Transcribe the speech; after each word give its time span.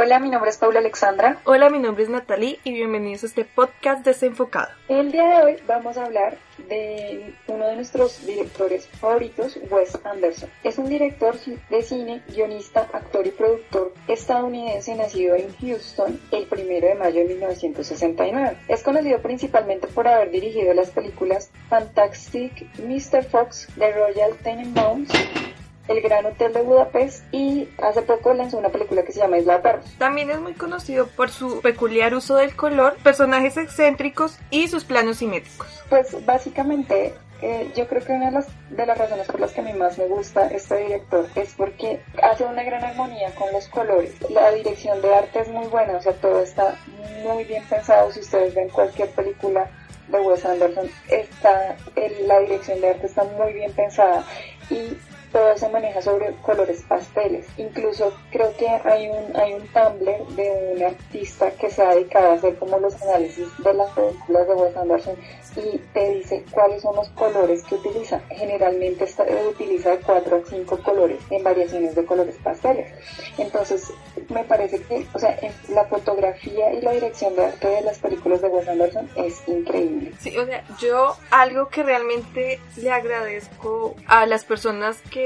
Hola, 0.00 0.20
mi 0.20 0.30
nombre 0.30 0.48
es 0.48 0.56
Paula 0.58 0.78
Alexandra. 0.78 1.40
Hola, 1.42 1.70
mi 1.70 1.80
nombre 1.80 2.04
es 2.04 2.08
Natalie 2.08 2.60
y 2.62 2.72
bienvenidos 2.72 3.24
a 3.24 3.26
este 3.26 3.44
podcast 3.44 4.04
desenfocado. 4.04 4.68
El 4.86 5.10
día 5.10 5.26
de 5.26 5.42
hoy 5.42 5.56
vamos 5.66 5.96
a 5.96 6.04
hablar 6.04 6.38
de 6.68 7.34
uno 7.48 7.66
de 7.66 7.74
nuestros 7.74 8.24
directores 8.24 8.86
favoritos, 8.86 9.58
Wes 9.68 9.98
Anderson. 10.04 10.48
Es 10.62 10.78
un 10.78 10.88
director 10.88 11.34
de 11.68 11.82
cine, 11.82 12.22
guionista, 12.28 12.88
actor 12.92 13.26
y 13.26 13.30
productor 13.30 13.92
estadounidense 14.06 14.94
nacido 14.94 15.34
en 15.34 15.52
Houston 15.56 16.20
el 16.30 16.46
1 16.48 16.62
de 16.62 16.94
mayo 16.94 17.22
de 17.22 17.34
1969. 17.34 18.56
Es 18.68 18.84
conocido 18.84 19.20
principalmente 19.20 19.88
por 19.88 20.06
haber 20.06 20.30
dirigido 20.30 20.74
las 20.74 20.90
películas 20.90 21.50
Fantastic 21.70 22.68
Mr. 22.78 23.24
Fox, 23.24 23.66
The 23.76 23.92
Royal 23.94 24.36
Tenenbaums, 24.44 25.08
el 25.88 26.00
Gran 26.02 26.26
Hotel 26.26 26.52
de 26.52 26.62
Budapest 26.62 27.24
y 27.32 27.68
hace 27.82 28.02
poco 28.02 28.34
lanzó 28.34 28.58
una 28.58 28.68
película 28.68 29.02
que 29.02 29.12
se 29.12 29.20
llama 29.20 29.38
Isla 29.38 29.54
de 29.54 29.60
Perros. 29.60 29.94
También 29.98 30.30
es 30.30 30.38
muy 30.40 30.54
conocido 30.54 31.06
por 31.08 31.30
su 31.30 31.60
peculiar 31.60 32.14
uso 32.14 32.36
del 32.36 32.54
color, 32.54 32.96
personajes 33.02 33.56
excéntricos 33.56 34.38
y 34.50 34.68
sus 34.68 34.84
planos 34.84 35.18
simétricos. 35.18 35.82
Pues 35.88 36.24
básicamente 36.24 37.14
eh, 37.40 37.70
yo 37.76 37.86
creo 37.86 38.04
que 38.04 38.12
una 38.12 38.26
de 38.26 38.32
las, 38.32 38.48
de 38.70 38.84
las 38.84 38.98
razones 38.98 39.26
por 39.28 39.40
las 39.40 39.52
que 39.52 39.60
a 39.60 39.64
mí 39.64 39.72
más 39.72 39.96
me 39.96 40.06
gusta 40.06 40.48
este 40.48 40.76
director 40.78 41.26
es 41.36 41.54
porque 41.54 42.00
hace 42.22 42.44
una 42.44 42.64
gran 42.64 42.82
armonía 42.82 43.32
con 43.36 43.52
los 43.52 43.68
colores. 43.68 44.14
La 44.30 44.50
dirección 44.50 45.00
de 45.00 45.14
arte 45.14 45.40
es 45.40 45.48
muy 45.48 45.66
buena, 45.68 45.96
o 45.96 46.02
sea, 46.02 46.12
todo 46.14 46.42
está 46.42 46.76
muy 47.22 47.44
bien 47.44 47.62
pensado. 47.68 48.10
Si 48.12 48.20
ustedes 48.20 48.54
ven 48.54 48.68
cualquier 48.70 49.10
película 49.10 49.70
de 50.08 50.20
Wes 50.20 50.44
Anderson, 50.44 50.90
está, 51.08 51.76
la 52.26 52.40
dirección 52.40 52.80
de 52.80 52.90
arte 52.90 53.06
está 53.06 53.24
muy 53.24 53.52
bien 53.52 53.72
pensada 53.72 54.24
y 54.68 54.96
todo 55.32 55.56
se 55.56 55.68
maneja 55.68 56.00
sobre 56.02 56.34
colores 56.42 56.82
pasteles. 56.88 57.46
Incluso 57.56 58.12
creo 58.30 58.54
que 58.56 58.68
hay 58.68 59.08
un, 59.08 59.36
hay 59.36 59.54
un 59.54 59.66
Tumblr 59.68 60.26
de 60.36 60.74
un 60.74 60.82
artista 60.82 61.50
que 61.52 61.70
se 61.70 61.82
ha 61.82 61.94
dedicado 61.94 62.30
a 62.30 62.34
hacer 62.34 62.56
como 62.56 62.78
los 62.78 63.00
análisis 63.02 63.46
de 63.62 63.74
las 63.74 63.90
películas 63.90 64.48
de 64.48 64.54
Wes 64.54 64.76
Anderson 64.76 65.16
y 65.56 65.78
te 65.92 66.10
dice 66.14 66.44
cuáles 66.50 66.82
son 66.82 66.96
los 66.96 67.08
colores 67.10 67.62
que 67.64 67.74
utiliza. 67.74 68.20
Generalmente 68.30 69.04
está, 69.04 69.24
utiliza 69.48 69.90
de 69.90 69.98
4 69.98 70.36
a 70.36 70.48
5 70.48 70.82
colores 70.82 71.18
en 71.30 71.42
variaciones 71.42 71.94
de 71.94 72.04
colores 72.04 72.36
pasteles. 72.42 72.92
Entonces, 73.38 73.92
me 74.28 74.44
parece 74.44 74.80
que, 74.82 75.06
o 75.12 75.18
sea, 75.18 75.38
la 75.70 75.84
fotografía 75.86 76.72
y 76.72 76.80
la 76.80 76.92
dirección 76.92 77.34
de 77.34 77.46
arte 77.46 77.68
de 77.68 77.82
las 77.82 77.98
películas 77.98 78.40
de 78.40 78.48
Wes 78.48 78.68
Anderson 78.68 79.08
es 79.16 79.46
increíble. 79.48 80.12
Sí, 80.18 80.36
o 80.36 80.46
sea, 80.46 80.64
yo 80.78 81.16
algo 81.30 81.68
que 81.68 81.82
realmente 81.82 82.60
le 82.76 82.90
agradezco 82.90 83.96
a 84.06 84.26
las 84.26 84.44
personas 84.44 85.00
que 85.10 85.17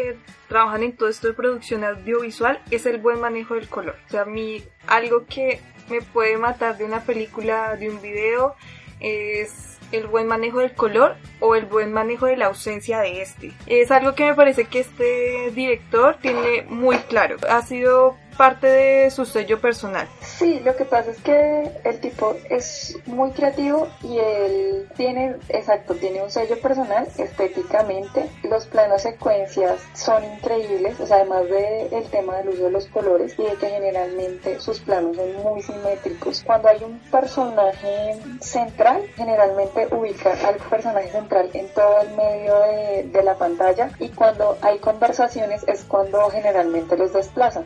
trabajan 0.48 0.82
en 0.82 0.96
todo 0.96 1.08
esto 1.08 1.28
de 1.28 1.34
producción 1.34 1.84
audiovisual 1.84 2.60
es 2.70 2.86
el 2.86 2.98
buen 2.98 3.20
manejo 3.20 3.54
del 3.54 3.68
color. 3.68 3.96
O 4.06 4.10
sea, 4.10 4.24
mí 4.24 4.62
algo 4.86 5.26
que 5.26 5.60
me 5.88 6.00
puede 6.02 6.36
matar 6.36 6.76
de 6.78 6.84
una 6.84 7.04
película, 7.04 7.76
de 7.76 7.90
un 7.90 8.00
video, 8.00 8.54
es 9.00 9.78
el 9.92 10.06
buen 10.06 10.26
manejo 10.26 10.60
del 10.60 10.72
color 10.74 11.16
o 11.40 11.54
el 11.54 11.66
buen 11.66 11.92
manejo 11.92 12.26
de 12.26 12.36
la 12.36 12.46
ausencia 12.46 13.00
de 13.00 13.22
este. 13.22 13.52
Es 13.66 13.90
algo 13.90 14.14
que 14.14 14.24
me 14.24 14.34
parece 14.34 14.64
que 14.64 14.80
este 14.80 15.50
director 15.54 16.16
tiene 16.20 16.62
muy 16.68 16.96
claro. 16.98 17.36
Ha 17.48 17.62
sido 17.62 18.16
parte 18.42 18.66
de 18.66 19.10
su 19.12 19.24
sello 19.24 19.60
personal. 19.60 20.08
Sí, 20.20 20.58
lo 20.64 20.74
que 20.74 20.84
pasa 20.84 21.12
es 21.12 21.18
que 21.18 21.70
el 21.84 22.00
tipo 22.00 22.34
es 22.50 22.98
muy 23.06 23.30
creativo 23.30 23.86
y 24.02 24.18
él 24.18 24.88
tiene, 24.96 25.36
exacto, 25.48 25.94
tiene 25.94 26.20
un 26.20 26.28
sello 26.28 26.60
personal 26.60 27.06
estéticamente. 27.18 28.28
Los 28.42 28.66
planos 28.66 29.02
secuencias 29.02 29.80
son 29.94 30.24
increíbles, 30.24 30.98
o 30.98 31.06
sea, 31.06 31.18
además 31.18 31.44
del 31.44 31.92
el 31.92 32.10
tema 32.10 32.38
del 32.38 32.48
uso 32.48 32.64
de 32.64 32.72
los 32.72 32.86
colores 32.86 33.32
y 33.38 33.44
de 33.44 33.54
que 33.54 33.68
generalmente 33.68 34.58
sus 34.58 34.80
planos 34.80 35.14
son 35.14 35.32
muy 35.36 35.62
simétricos. 35.62 36.42
Cuando 36.44 36.66
hay 36.68 36.82
un 36.82 36.98
personaje 37.12 38.18
central, 38.40 39.02
generalmente 39.14 39.86
ubica 39.92 40.32
al 40.48 40.56
personaje 40.56 41.12
central 41.12 41.48
en 41.54 41.68
todo 41.68 42.00
el 42.00 42.16
medio 42.16 42.58
de, 42.58 43.04
de 43.04 43.22
la 43.22 43.36
pantalla 43.36 43.92
y 44.00 44.08
cuando 44.08 44.58
hay 44.62 44.80
conversaciones 44.80 45.62
es 45.68 45.84
cuando 45.84 46.28
generalmente 46.30 46.96
los 46.96 47.12
desplaza. 47.12 47.62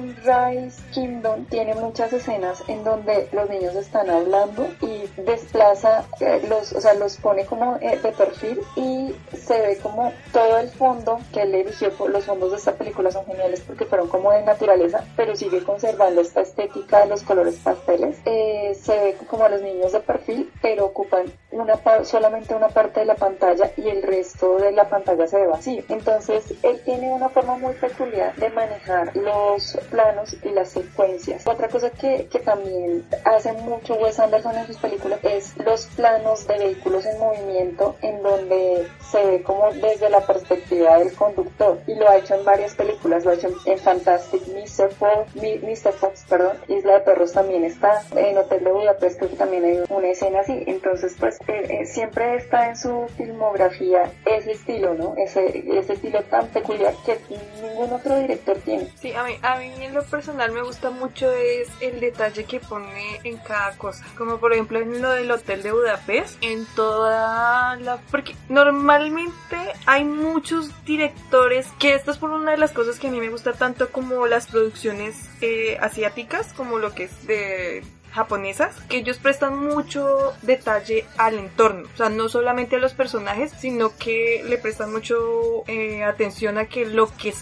Moonrise 0.00 0.82
Kingdom 0.92 1.44
tiene 1.46 1.74
muchas 1.74 2.12
escenas 2.12 2.62
en 2.68 2.82
donde 2.84 3.28
los 3.32 3.48
niños 3.50 3.74
están 3.76 4.08
hablando 4.08 4.66
y 4.80 5.06
desplaza 5.20 6.04
eh, 6.20 6.42
los, 6.48 6.72
o 6.72 6.80
sea, 6.80 6.94
los 6.94 7.16
pone 7.18 7.44
como 7.44 7.76
eh, 7.80 7.98
de 8.02 8.12
perfil 8.12 8.60
y 8.76 9.14
se 9.36 9.60
ve 9.60 9.78
como 9.82 10.12
todo 10.32 10.58
el 10.58 10.68
fondo 10.70 11.20
que 11.32 11.42
él 11.42 11.54
eligió, 11.54 11.92
los 12.08 12.24
fondos 12.24 12.50
de 12.50 12.56
esta 12.56 12.72
película 12.72 13.10
son 13.10 13.26
geniales 13.26 13.60
porque 13.60 13.84
fueron 13.84 14.08
como 14.08 14.32
de 14.32 14.42
naturaleza, 14.42 15.04
pero 15.16 15.36
sigue 15.36 15.62
conservando 15.62 16.20
esta 16.20 16.40
estética 16.40 17.00
de 17.00 17.06
los 17.06 17.22
colores 17.22 17.56
pasteles. 17.56 18.18
Eh, 18.24 18.76
se 18.80 18.98
ve 18.98 19.16
como 19.28 19.44
a 19.44 19.48
los 19.48 19.60
niños 19.60 19.92
de 19.92 20.00
perfil, 20.00 20.50
pero 20.62 20.86
ocupan 20.86 21.26
una 21.50 21.78
solamente 22.04 22.54
una 22.54 22.68
parte 22.68 23.00
de 23.00 23.06
la 23.06 23.16
pantalla 23.16 23.70
y 23.76 23.88
el 23.88 24.02
resto 24.02 24.58
de 24.58 24.72
la 24.72 24.88
pantalla 24.88 25.26
se 25.26 25.36
ve 25.36 25.46
vacío. 25.46 25.82
Entonces, 25.88 26.54
él 26.62 26.80
tiene 26.84 27.10
una 27.12 27.28
forma 27.28 27.56
muy 27.56 27.74
peculiar 27.74 28.34
de 28.36 28.50
manejar 28.50 29.16
los 29.16 29.78
planos 29.80 30.36
y 30.42 30.50
las 30.50 30.70
secuencias. 30.70 31.46
Otra 31.46 31.68
cosa 31.68 31.90
que, 31.90 32.26
que 32.30 32.38
también 32.38 33.04
hace 33.24 33.52
mucho 33.52 33.94
Wes 33.94 34.18
Anderson 34.18 34.56
en 34.56 34.66
sus 34.66 34.76
películas 34.76 35.20
es 35.22 35.56
los 35.58 35.86
planos 35.86 36.46
de 36.46 36.58
vehículos 36.58 37.04
en 37.06 37.18
movimiento 37.18 37.96
en 38.02 38.22
donde 38.22 38.88
se 39.10 39.24
ve 39.24 39.42
como 39.42 39.72
desde 39.72 40.08
la 40.10 40.20
perspectiva 40.20 40.98
del 40.98 41.12
conductor 41.14 41.78
y 41.86 41.94
lo 41.94 42.08
ha 42.08 42.16
hecho 42.16 42.34
en 42.34 42.44
varias 42.44 42.74
películas, 42.74 43.24
lo 43.24 43.32
ha 43.32 43.34
hecho 43.34 43.48
en 43.64 43.78
Fantastic 43.78 44.42
Mr. 44.48 44.90
Fox, 44.92 45.34
Mr. 45.34 45.92
Fox, 45.92 46.24
perdón, 46.28 46.56
Isla 46.68 46.94
de 46.94 47.00
Perros 47.00 47.32
también 47.32 47.64
está, 47.64 48.02
en 48.16 48.38
Hotel 48.38 48.64
de 48.64 48.72
Budapest 48.72 49.18
creo 49.18 49.30
que 49.30 49.36
también 49.36 49.64
hay 49.64 49.80
una 49.88 50.08
escena 50.08 50.40
así, 50.40 50.64
entonces 50.66 51.16
pues 51.18 51.38
eh, 51.46 51.66
eh, 51.68 51.86
siempre 51.86 52.36
está 52.36 52.68
en 52.68 52.76
su 52.76 53.06
filmografía 53.16 54.10
ese 54.24 54.52
estilo, 54.52 54.94
¿no? 54.94 55.14
Ese, 55.16 55.64
ese 55.78 55.94
estilo 55.94 56.22
tan 56.24 56.46
peculiar 56.48 56.94
que 57.04 57.18
ningún 57.60 57.92
otro 57.92 58.18
director 58.18 58.56
tiene. 58.58 58.88
Sí, 59.00 59.12
a 59.12 59.24
mí, 59.24 59.34
a 59.42 59.56
mí 59.56 59.69
en 59.78 59.94
lo 59.94 60.02
personal 60.04 60.52
me 60.52 60.62
gusta 60.62 60.90
mucho 60.90 61.30
es 61.32 61.68
el 61.80 62.00
detalle 62.00 62.44
que 62.44 62.60
pone 62.60 63.20
en 63.24 63.36
cada 63.38 63.76
cosa. 63.76 64.04
Como 64.16 64.38
por 64.38 64.52
ejemplo 64.52 64.78
en 64.78 65.00
lo 65.00 65.10
del 65.10 65.30
hotel 65.30 65.62
de 65.62 65.72
Budapest, 65.72 66.42
en 66.42 66.66
toda 66.76 67.76
la... 67.76 67.98
Porque 68.10 68.34
normalmente 68.48 69.56
hay 69.86 70.04
muchos 70.04 70.70
directores, 70.84 71.68
que 71.78 71.94
esto 71.94 72.10
es 72.10 72.18
por 72.18 72.30
una 72.30 72.52
de 72.52 72.58
las 72.58 72.72
cosas 72.72 72.98
que 72.98 73.08
a 73.08 73.10
mí 73.10 73.20
me 73.20 73.30
gusta 73.30 73.52
tanto 73.52 73.90
como 73.90 74.26
las 74.26 74.46
producciones 74.46 75.16
eh, 75.40 75.78
asiáticas, 75.80 76.52
como 76.52 76.78
lo 76.78 76.94
que 76.94 77.04
es 77.04 77.26
de 77.26 77.82
japonesas 78.12 78.74
que 78.88 78.98
ellos 78.98 79.18
prestan 79.18 79.56
mucho 79.56 80.32
detalle 80.42 81.06
al 81.16 81.38
entorno, 81.38 81.88
o 81.92 81.96
sea, 81.96 82.08
no 82.08 82.28
solamente 82.28 82.76
a 82.76 82.80
los 82.80 82.92
personajes, 82.92 83.52
sino 83.58 83.96
que 83.96 84.42
le 84.46 84.58
prestan 84.58 84.92
mucho 84.92 85.62
eh, 85.66 86.02
atención 86.04 86.58
a 86.58 86.66
que 86.66 86.86
lo 86.86 87.06
que 87.16 87.32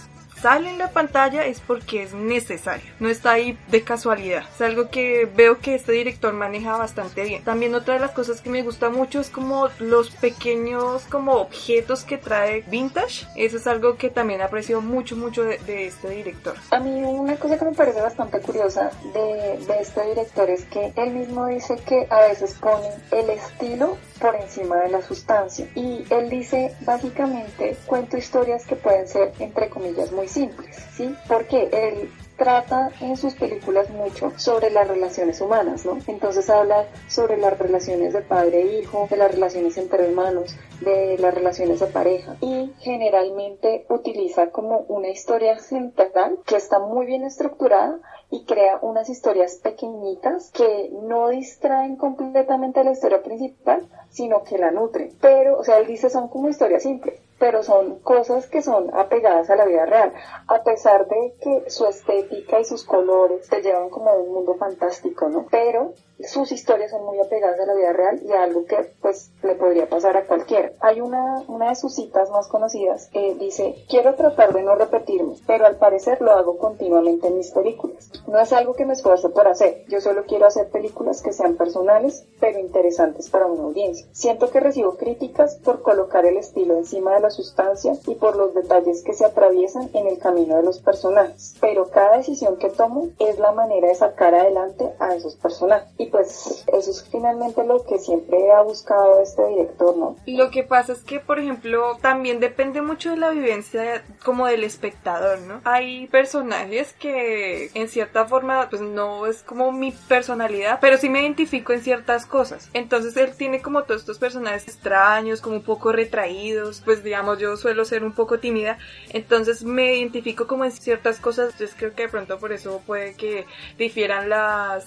sale 0.41 0.71
en 0.71 0.78
la 0.78 0.91
pantalla 0.91 1.44
es 1.44 1.60
porque 1.60 2.03
es 2.03 2.15
necesario, 2.15 2.91
no 3.00 3.09
está 3.09 3.32
ahí 3.32 3.59
de 3.71 3.82
casualidad. 3.82 4.44
Es 4.54 4.61
algo 4.61 4.90
que 4.90 5.29
veo 5.37 5.58
que 5.58 5.75
este 5.75 5.93
director 5.93 6.32
maneja 6.32 6.76
bastante 6.76 7.23
bien. 7.25 7.44
También 7.44 7.75
otra 7.75 7.94
de 7.94 8.00
las 8.00 8.12
cosas 8.12 8.40
que 8.40 8.50
me 8.50 8.62
gusta 8.62 8.90
mucho 8.90 9.20
es 9.20 9.31
como 9.31 9.69
los 9.79 10.11
pequeños 10.11 11.02
como 11.05 11.35
objetos 11.35 12.05
que 12.05 12.19
trae 12.19 12.62
vintage. 12.69 13.26
Eso 13.37 13.56
es 13.56 13.67
algo 13.67 13.96
que 13.96 14.11
también 14.11 14.40
aprecio 14.40 14.81
mucho, 14.81 15.17
mucho 15.17 15.44
de, 15.44 15.58
este 15.87 16.11
director. 16.11 16.55
A 16.70 16.81
mí 16.81 17.02
una 17.02 17.37
cosa 17.37 17.58
que 17.58 17.64
me 17.64 17.73
parece 17.73 18.00
bastante 18.00 18.41
curiosa 18.41 18.91
de, 19.12 19.58
de 19.67 19.81
este 19.81 20.05
director 20.06 20.49
es 20.50 20.64
que 20.64 20.93
él 20.96 21.11
mismo 21.11 21.46
dice 21.46 21.76
que 21.87 22.06
a 22.11 22.20
veces 22.20 22.55
pone 22.55 22.88
el 23.11 23.31
estilo 23.31 23.96
por 24.20 24.34
encima 24.37 24.76
de 24.76 24.91
la 24.91 25.02
sustancia. 25.02 25.69
Y 25.75 26.05
él 26.11 26.29
dice, 26.31 26.75
básicamente, 26.81 27.76
cuento 27.87 28.17
historias 28.17 28.67
que 28.67 28.76
pueden 28.76 29.06
ser, 29.08 29.32
entre 29.38 29.69
comillas, 29.69 30.12
muy 30.12 30.27
simples, 30.28 30.76
¿sí? 30.94 31.14
Porque 31.26 31.69
él 31.72 32.10
trata 32.38 32.90
en 33.00 33.16
sus 33.16 33.34
películas 33.34 33.90
mucho 33.90 34.32
sobre 34.36 34.70
las 34.70 34.86
relaciones 34.86 35.40
humanas, 35.40 35.84
¿no? 35.84 35.98
Entonces 36.06 36.48
habla 36.48 36.86
sobre 37.08 37.36
las 37.36 37.58
relaciones 37.58 38.12
de 38.12 38.22
padre 38.22 38.62
e 38.62 38.78
hijo, 38.80 39.08
de 39.10 39.16
las 39.16 39.32
relaciones 39.32 39.76
entre 39.76 40.04
hermanos, 40.04 40.56
de 40.80 41.19
las 41.19 41.34
relaciones 41.34 41.80
de 41.80 41.86
pareja 41.88 42.36
y 42.40 42.72
generalmente 42.78 43.84
utiliza 43.90 44.50
como 44.50 44.78
una 44.88 45.08
historia 45.08 45.58
central 45.58 46.38
que 46.46 46.56
está 46.56 46.78
muy 46.78 47.06
bien 47.06 47.24
estructurada 47.24 47.98
y 48.30 48.44
crea 48.44 48.78
unas 48.82 49.08
historias 49.08 49.56
pequeñitas 49.56 50.50
que 50.50 50.90
no 51.02 51.28
distraen 51.28 51.96
completamente 51.96 52.84
la 52.84 52.92
historia 52.92 53.22
principal, 53.22 53.88
sino 54.10 54.44
que 54.44 54.58
la 54.58 54.70
nutren. 54.70 55.12
Pero, 55.20 55.58
o 55.58 55.64
sea, 55.64 55.78
él 55.78 55.86
dice 55.86 56.10
son 56.10 56.28
como 56.28 56.48
historias 56.48 56.82
simples, 56.82 57.20
pero 57.38 57.62
son 57.62 58.00
cosas 58.00 58.46
que 58.46 58.60
son 58.60 58.94
apegadas 58.94 59.48
a 59.48 59.56
la 59.56 59.64
vida 59.64 59.86
real, 59.86 60.12
a 60.46 60.62
pesar 60.62 61.08
de 61.08 61.34
que 61.40 61.70
su 61.70 61.86
estética 61.86 62.60
y 62.60 62.64
sus 62.64 62.84
colores 62.84 63.48
te 63.48 63.62
llevan 63.62 63.88
como 63.88 64.10
a 64.10 64.16
un 64.16 64.32
mundo 64.32 64.54
fantástico, 64.56 65.28
¿no? 65.28 65.46
Pero 65.50 65.94
sus 66.26 66.50
historias 66.50 66.91
son 66.91 67.05
muy 67.05 67.20
apegadas 67.20 67.61
a 67.61 67.67
la 67.67 67.75
vida 67.75 67.93
real 67.93 68.20
y 68.25 68.32
a 68.32 68.43
algo 68.43 68.65
que 68.65 68.93
pues 69.00 69.31
le 69.43 69.55
podría 69.55 69.88
pasar 69.88 70.17
a 70.17 70.26
cualquiera. 70.26 70.73
Hay 70.81 71.00
una, 71.00 71.43
una 71.47 71.69
de 71.69 71.76
sus 71.76 71.94
citas 71.94 72.31
más 72.31 72.49
conocidas 72.49 73.09
que 73.12 73.35
dice, 73.35 73.76
quiero 73.88 74.15
tratar 74.15 74.53
de 74.53 74.62
no 74.62 74.75
repetirme, 74.75 75.35
pero 75.47 75.67
al 75.67 75.76
parecer 75.76 76.20
lo 76.20 76.32
hago 76.32 76.59
continuamente 76.59 77.29
en 77.29 77.37
mis 77.37 77.50
películas. 77.53 78.11
No 78.26 78.41
es 78.41 78.53
algo 78.53 78.75
que 78.75 78.85
me 78.85 78.94
esfuerzo 78.94 79.32
por 79.32 79.47
hacer, 79.47 79.85
yo 79.88 80.00
solo 80.00 80.25
quiero 80.26 80.47
hacer 80.47 80.69
películas 80.70 81.23
que 81.23 81.32
sean 81.32 81.56
personales, 81.56 82.26
pero 82.41 82.59
interesantes 82.59 83.31
para 83.31 83.47
una 83.47 83.62
audiencia. 83.62 84.06
Siento 84.12 84.50
que 84.50 84.61
recibo 84.61 84.97
críticas 84.97 85.56
por 85.65 85.82
colocar 85.82 86.26
el 86.26 86.37
estilo 86.37 86.76
encima 86.76 87.15
de 87.15 87.20
la 87.20 87.31
sustancia 87.31 87.93
y 88.06 88.17
por 88.17 88.37
los 88.37 88.55
detalles 88.55 89.03
que 89.03 89.15
se 89.15 89.25
atraviesan 89.25 89.91
en 89.93 90.09
el 90.09 90.19
camino 90.19 90.56
de 90.56 90.62
los 90.62 90.81
personajes, 90.81 91.55
pero 91.61 91.91
cada 91.91 92.17
decisión 92.17 92.56
que 92.56 92.70
tomo 92.70 93.09
es 93.19 93.38
la 93.38 93.53
manera 93.53 93.88
de 93.88 93.94
sacar 93.94 94.35
adelante 94.35 94.93
a 94.99 95.15
esos 95.15 95.37
personajes 95.37 96.07
pues 96.10 96.64
eso 96.66 96.90
es 96.90 97.08
finalmente 97.10 97.64
lo 97.64 97.84
que 97.84 97.99
siempre 97.99 98.50
ha 98.52 98.62
buscado 98.62 99.20
este 99.20 99.46
director, 99.46 99.96
¿no? 99.96 100.16
Lo 100.26 100.50
que 100.50 100.62
pasa 100.62 100.93
es 100.93 101.00
que, 101.00 101.20
por 101.20 101.38
ejemplo, 101.38 101.96
también 102.00 102.40
depende 102.40 102.82
mucho 102.82 103.10
de 103.10 103.16
la 103.16 103.31
vivencia 103.31 104.05
como 104.25 104.46
del 104.46 104.64
espectador, 104.64 105.40
¿no? 105.40 105.60
Hay 105.64 106.06
personajes 106.08 106.93
que 106.94 107.70
en 107.75 107.88
cierta 107.88 108.26
forma 108.26 108.69
pues 108.69 108.82
no 108.82 109.26
es 109.26 109.43
como 109.43 109.72
mi 109.72 109.93
personalidad, 109.93 110.78
pero 110.81 110.99
sí 110.99 111.08
me 111.08 111.22
identifico 111.22 111.72
en 111.72 111.82
ciertas 111.82 112.26
cosas. 112.26 112.70
Entonces 112.72 113.16
él 113.16 113.34
tiene 113.37 113.62
como 113.62 113.82
todos 113.84 114.02
estos 114.02 114.19
personajes 114.19 114.69
extraños, 114.69 115.40
como 115.40 115.56
un 115.56 115.62
poco 115.62 115.93
retraídos, 115.93 116.82
pues 116.84 117.02
digamos 117.02 117.38
yo 117.38 117.56
suelo 117.56 117.84
ser 117.84 118.05
un 118.05 118.12
poco 118.12 118.38
tímida, 118.38 118.78
entonces 119.10 119.64
me 119.64 119.96
identifico 119.96 120.46
como 120.46 120.64
en 120.64 120.72
ciertas 120.72 121.20
cosas, 121.20 121.52
entonces 121.52 121.76
creo 121.78 121.94
que 121.94 122.02
de 122.02 122.08
pronto 122.08 122.38
por 122.38 122.52
eso 122.52 122.82
puede 122.87 123.14
que 123.14 123.46
difieran 123.76 124.28
las 124.28 124.84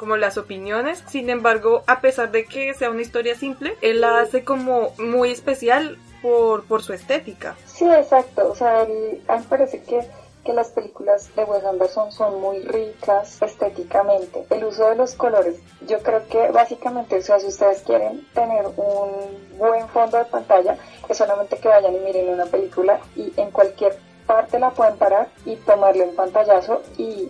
como 0.00 0.16
las 0.16 0.38
opiniones. 0.38 1.04
Sin 1.06 1.28
embargo, 1.28 1.84
a 1.86 2.00
pesar 2.00 2.32
de 2.32 2.46
que 2.46 2.72
sea 2.72 2.88
una 2.88 3.02
historia 3.02 3.34
simple, 3.34 3.76
él 3.82 4.00
la 4.00 4.20
hace 4.20 4.44
como 4.44 4.94
muy 4.98 5.30
especial 5.30 5.98
por, 6.22 6.64
por 6.64 6.82
su 6.82 6.94
estética. 6.94 7.54
Sí, 7.66 7.84
exacto. 7.84 8.50
O 8.50 8.56
sea, 8.56 8.80
a 8.80 8.86
mí 8.86 9.44
parece 9.50 9.82
que 9.82 10.00
que 10.42 10.54
las 10.54 10.70
películas 10.70 11.28
de 11.36 11.44
Wes 11.44 11.62
Anderson 11.64 12.10
son 12.12 12.40
muy 12.40 12.60
ricas 12.60 13.42
estéticamente. 13.42 14.46
El 14.48 14.64
uso 14.64 14.88
de 14.88 14.96
los 14.96 15.14
colores, 15.14 15.56
yo 15.86 15.98
creo 15.98 16.26
que 16.28 16.48
básicamente, 16.48 17.18
o 17.18 17.22
sea, 17.22 17.38
si 17.38 17.48
ustedes 17.48 17.82
quieren 17.82 18.26
tener 18.32 18.64
un 18.76 19.58
buen 19.58 19.86
fondo 19.88 20.16
de 20.16 20.24
pantalla, 20.24 20.78
es 21.10 21.18
solamente 21.18 21.58
que 21.58 21.68
vayan 21.68 21.94
y 21.94 21.98
miren 21.98 22.30
una 22.30 22.46
película 22.46 23.00
y 23.14 23.34
en 23.36 23.50
cualquier 23.50 23.98
parte 24.26 24.58
la 24.58 24.70
pueden 24.70 24.96
parar 24.96 25.28
y 25.44 25.56
tomarle 25.56 26.04
un 26.04 26.16
pantallazo 26.16 26.80
y 26.96 27.28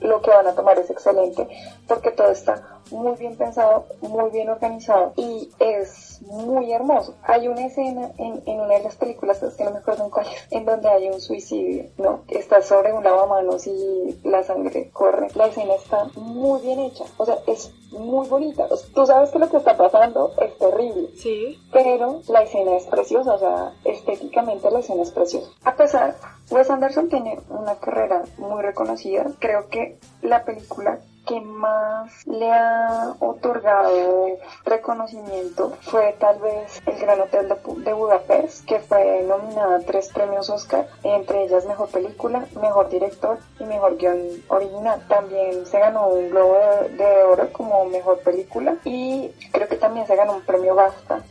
lo 0.00 0.20
que 0.20 0.30
van 0.30 0.46
a 0.46 0.54
tomar 0.54 0.78
es 0.78 0.90
excelente 0.90 1.46
porque 1.86 2.10
todo 2.10 2.30
está 2.30 2.75
muy 2.90 3.16
bien 3.16 3.36
pensado, 3.36 3.86
muy 4.00 4.30
bien 4.30 4.48
organizado 4.48 5.12
y 5.16 5.50
es 5.58 6.20
muy 6.22 6.72
hermoso. 6.72 7.14
Hay 7.22 7.48
una 7.48 7.66
escena 7.66 8.10
en, 8.18 8.42
en 8.46 8.60
una 8.60 8.74
de 8.74 8.84
las 8.84 8.96
películas, 8.96 9.42
es 9.42 9.54
que 9.54 9.64
no 9.64 9.72
me 9.72 9.78
acuerdo 9.78 10.04
en 10.04 10.10
cuál 10.10 10.26
en 10.50 10.64
donde 10.64 10.88
hay 10.88 11.08
un 11.08 11.20
suicidio, 11.20 11.86
¿no? 11.98 12.22
Está 12.28 12.62
sobre 12.62 12.92
un 12.92 13.04
lavamanos 13.04 13.66
y 13.66 14.18
la 14.24 14.42
sangre 14.42 14.90
corre. 14.92 15.28
La 15.34 15.46
escena 15.46 15.74
está 15.74 16.04
muy 16.16 16.60
bien 16.62 16.80
hecha, 16.80 17.04
o 17.16 17.24
sea, 17.24 17.38
es 17.46 17.72
muy 17.90 18.28
bonita. 18.28 18.66
tú 18.94 19.06
sabes 19.06 19.30
que 19.30 19.38
lo 19.38 19.48
que 19.48 19.56
está 19.58 19.76
pasando 19.76 20.32
es 20.40 20.58
terrible. 20.58 21.10
Sí. 21.16 21.58
Pero 21.72 22.20
la 22.28 22.42
escena 22.42 22.76
es 22.76 22.84
preciosa, 22.84 23.34
o 23.34 23.38
sea, 23.38 23.72
estéticamente 23.84 24.70
la 24.70 24.80
escena 24.80 25.02
es 25.02 25.10
preciosa. 25.10 25.48
A 25.64 25.76
pesar, 25.76 26.16
Wes 26.50 26.70
Anderson 26.70 27.08
tiene 27.08 27.40
una 27.48 27.76
carrera 27.76 28.24
muy 28.38 28.62
reconocida. 28.62 29.26
Creo 29.38 29.68
que 29.68 29.98
la 30.22 30.44
película 30.44 31.00
que 31.26 31.40
más 31.40 32.26
le 32.26 32.50
ha 32.52 33.14
otorgado 33.18 34.38
reconocimiento 34.64 35.72
fue 35.82 36.14
tal 36.18 36.38
vez 36.38 36.80
El 36.86 36.98
Gran 36.98 37.20
Hotel 37.20 37.48
de, 37.84 37.92
Budapest, 37.92 38.64
que 38.64 38.78
fue 38.78 39.22
nominada 39.26 39.76
a 39.76 39.80
tres 39.80 40.08
premios 40.12 40.48
Oscar, 40.48 40.88
entre 41.02 41.44
ellas 41.44 41.66
Mejor 41.66 41.88
Película, 41.88 42.46
Mejor 42.60 42.88
Director 42.88 43.38
y 43.58 43.64
Mejor 43.64 43.96
Guión 43.96 44.20
Original. 44.48 45.02
También 45.08 45.66
se 45.66 45.78
ganó 45.78 46.08
un 46.08 46.30
Globo 46.30 46.56
de, 46.96 47.22
Oro 47.24 47.52
como 47.52 47.84
Mejor 47.86 48.20
Película 48.20 48.76
y 48.84 49.30
creo 49.50 49.68
que 49.68 49.76
también 49.76 50.06
se 50.06 50.16
ganó 50.16 50.34
un 50.34 50.42
premio 50.42 50.74
BAFTA 50.74 51.22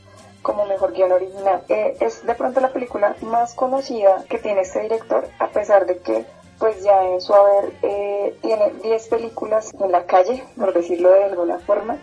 como 0.42 0.65
mejor 0.68 0.94
guion 0.94 1.12
original. 1.12 1.63
Eh, 1.69 1.97
es 2.01 2.24
de 2.24 2.36
pronto 2.36 2.62
la 2.62 2.71
película 2.71 3.15
más 3.21 3.56
conocida 3.56 4.24
que 4.30 4.38
tiene 4.38 4.62
este 4.62 4.81
director, 4.81 5.27
a 5.39 5.47
pesar 5.47 5.88
de 5.88 5.97
que 5.97 6.24
pues 6.60 6.81
ya 6.84 7.04
en 7.04 7.22
su 7.22 7.34
haber 7.34 7.74
tiene 8.42 8.72
10 8.84 9.07
películas 9.10 9.74
en 9.80 9.92
la 9.92 10.06
calle, 10.06 10.44
por 10.57 10.74
decirlo 10.74 11.12
de 11.12 11.24
alguna 11.25 11.60
forma. 11.60 11.98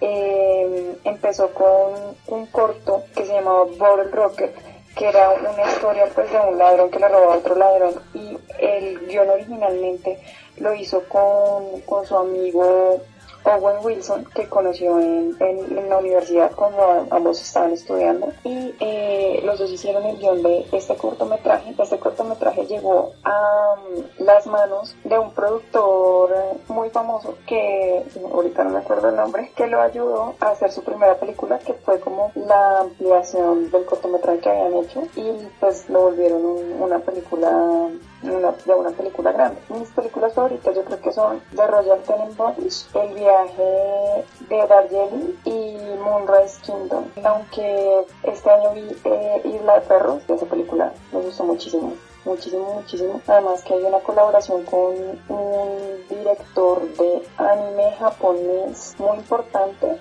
Eh, 0.00 0.96
empezó 1.04 1.52
con 1.54 2.16
un 2.26 2.46
corto 2.46 3.04
que 3.14 3.24
se 3.24 3.34
llamaba 3.34 3.64
Bottle 3.64 4.10
Rocket, 4.10 4.52
que 4.96 5.08
era 5.08 5.30
una 5.30 5.70
historia 5.70 6.06
pues 6.14 6.30
de 6.30 6.38
un 6.38 6.58
ladrón 6.58 6.90
que 6.90 6.98
le 6.98 7.08
robó 7.08 7.32
a 7.32 7.36
otro 7.36 7.54
ladrón 7.54 7.94
y 8.12 8.36
el 8.58 9.06
guion 9.06 9.30
originalmente 9.30 10.18
lo 10.56 10.74
hizo 10.74 11.04
con, 11.08 11.80
con 11.82 12.04
su 12.04 12.16
amigo 12.16 13.00
Owen 13.44 13.84
Wilson, 13.84 14.24
que 14.34 14.48
conoció 14.48 14.98
en, 14.98 15.36
en, 15.40 15.88
la 15.88 15.98
universidad 15.98 16.52
cuando 16.54 17.06
ambos 17.10 17.40
estaban 17.40 17.72
estudiando, 17.72 18.32
y 18.44 18.74
eh, 18.80 19.40
los 19.44 19.58
dos 19.58 19.70
hicieron 19.70 20.04
el 20.04 20.18
guion 20.18 20.42
de 20.42 20.66
este 20.72 20.94
cortometraje. 20.96 21.74
Este 21.78 21.98
cortometraje 21.98 22.66
llegó 22.66 23.12
a 23.24 23.74
um, 23.74 24.24
las 24.24 24.46
manos 24.46 24.94
de 25.04 25.18
un 25.18 25.32
productor 25.32 26.34
muy 26.68 26.90
famoso 26.90 27.36
que 27.46 28.04
ahorita 28.32 28.64
no 28.64 28.70
me 28.70 28.78
acuerdo 28.78 29.08
el 29.08 29.16
nombre, 29.16 29.50
que 29.56 29.66
lo 29.66 29.80
ayudó 29.80 30.34
a 30.40 30.50
hacer 30.50 30.70
su 30.70 30.82
primera 30.82 31.16
película, 31.16 31.58
que 31.58 31.74
fue 31.74 31.98
como 32.00 32.30
la 32.34 32.80
ampliación 32.80 33.70
del 33.70 33.84
cortometraje 33.84 34.38
que 34.38 34.50
habían 34.50 34.84
hecho, 34.84 35.02
y 35.16 35.48
pues 35.58 35.88
lo 35.88 36.02
volvieron 36.02 36.42
una 36.80 36.98
película 37.00 37.90
de 38.22 38.74
una 38.74 38.90
película 38.90 39.32
grande. 39.32 39.60
Mis 39.68 39.88
películas 39.90 40.32
favoritas 40.34 40.74
yo 40.74 40.84
creo 40.84 41.00
que 41.00 41.12
son 41.12 41.40
The 41.54 41.66
Royal 41.66 42.00
Tenenbaums, 42.02 42.88
El 42.94 43.14
viaje 43.14 44.24
de 44.48 44.66
Darjeeling 44.66 45.34
y 45.44 45.76
Moonrise 46.02 46.60
Kingdom. 46.62 47.04
Aunque 47.24 48.06
este 48.22 48.50
año 48.50 48.72
vi 48.74 48.96
eh, 49.04 49.42
Isla 49.44 49.74
de 49.74 49.80
Perros, 49.82 50.22
esa 50.28 50.46
película 50.46 50.92
me 51.12 51.20
gustó 51.20 51.44
muchísimo 51.44 51.92
muchísimo, 52.24 52.74
muchísimo. 52.74 53.20
Además 53.26 53.64
que 53.64 53.74
hay 53.74 53.82
una 53.82 53.98
colaboración 53.98 54.64
con 54.64 54.94
un 55.28 56.06
director 56.08 56.80
de 56.96 57.22
anime 57.36 57.92
japonés 57.98 58.94
muy 58.98 59.16
importante 59.18 59.98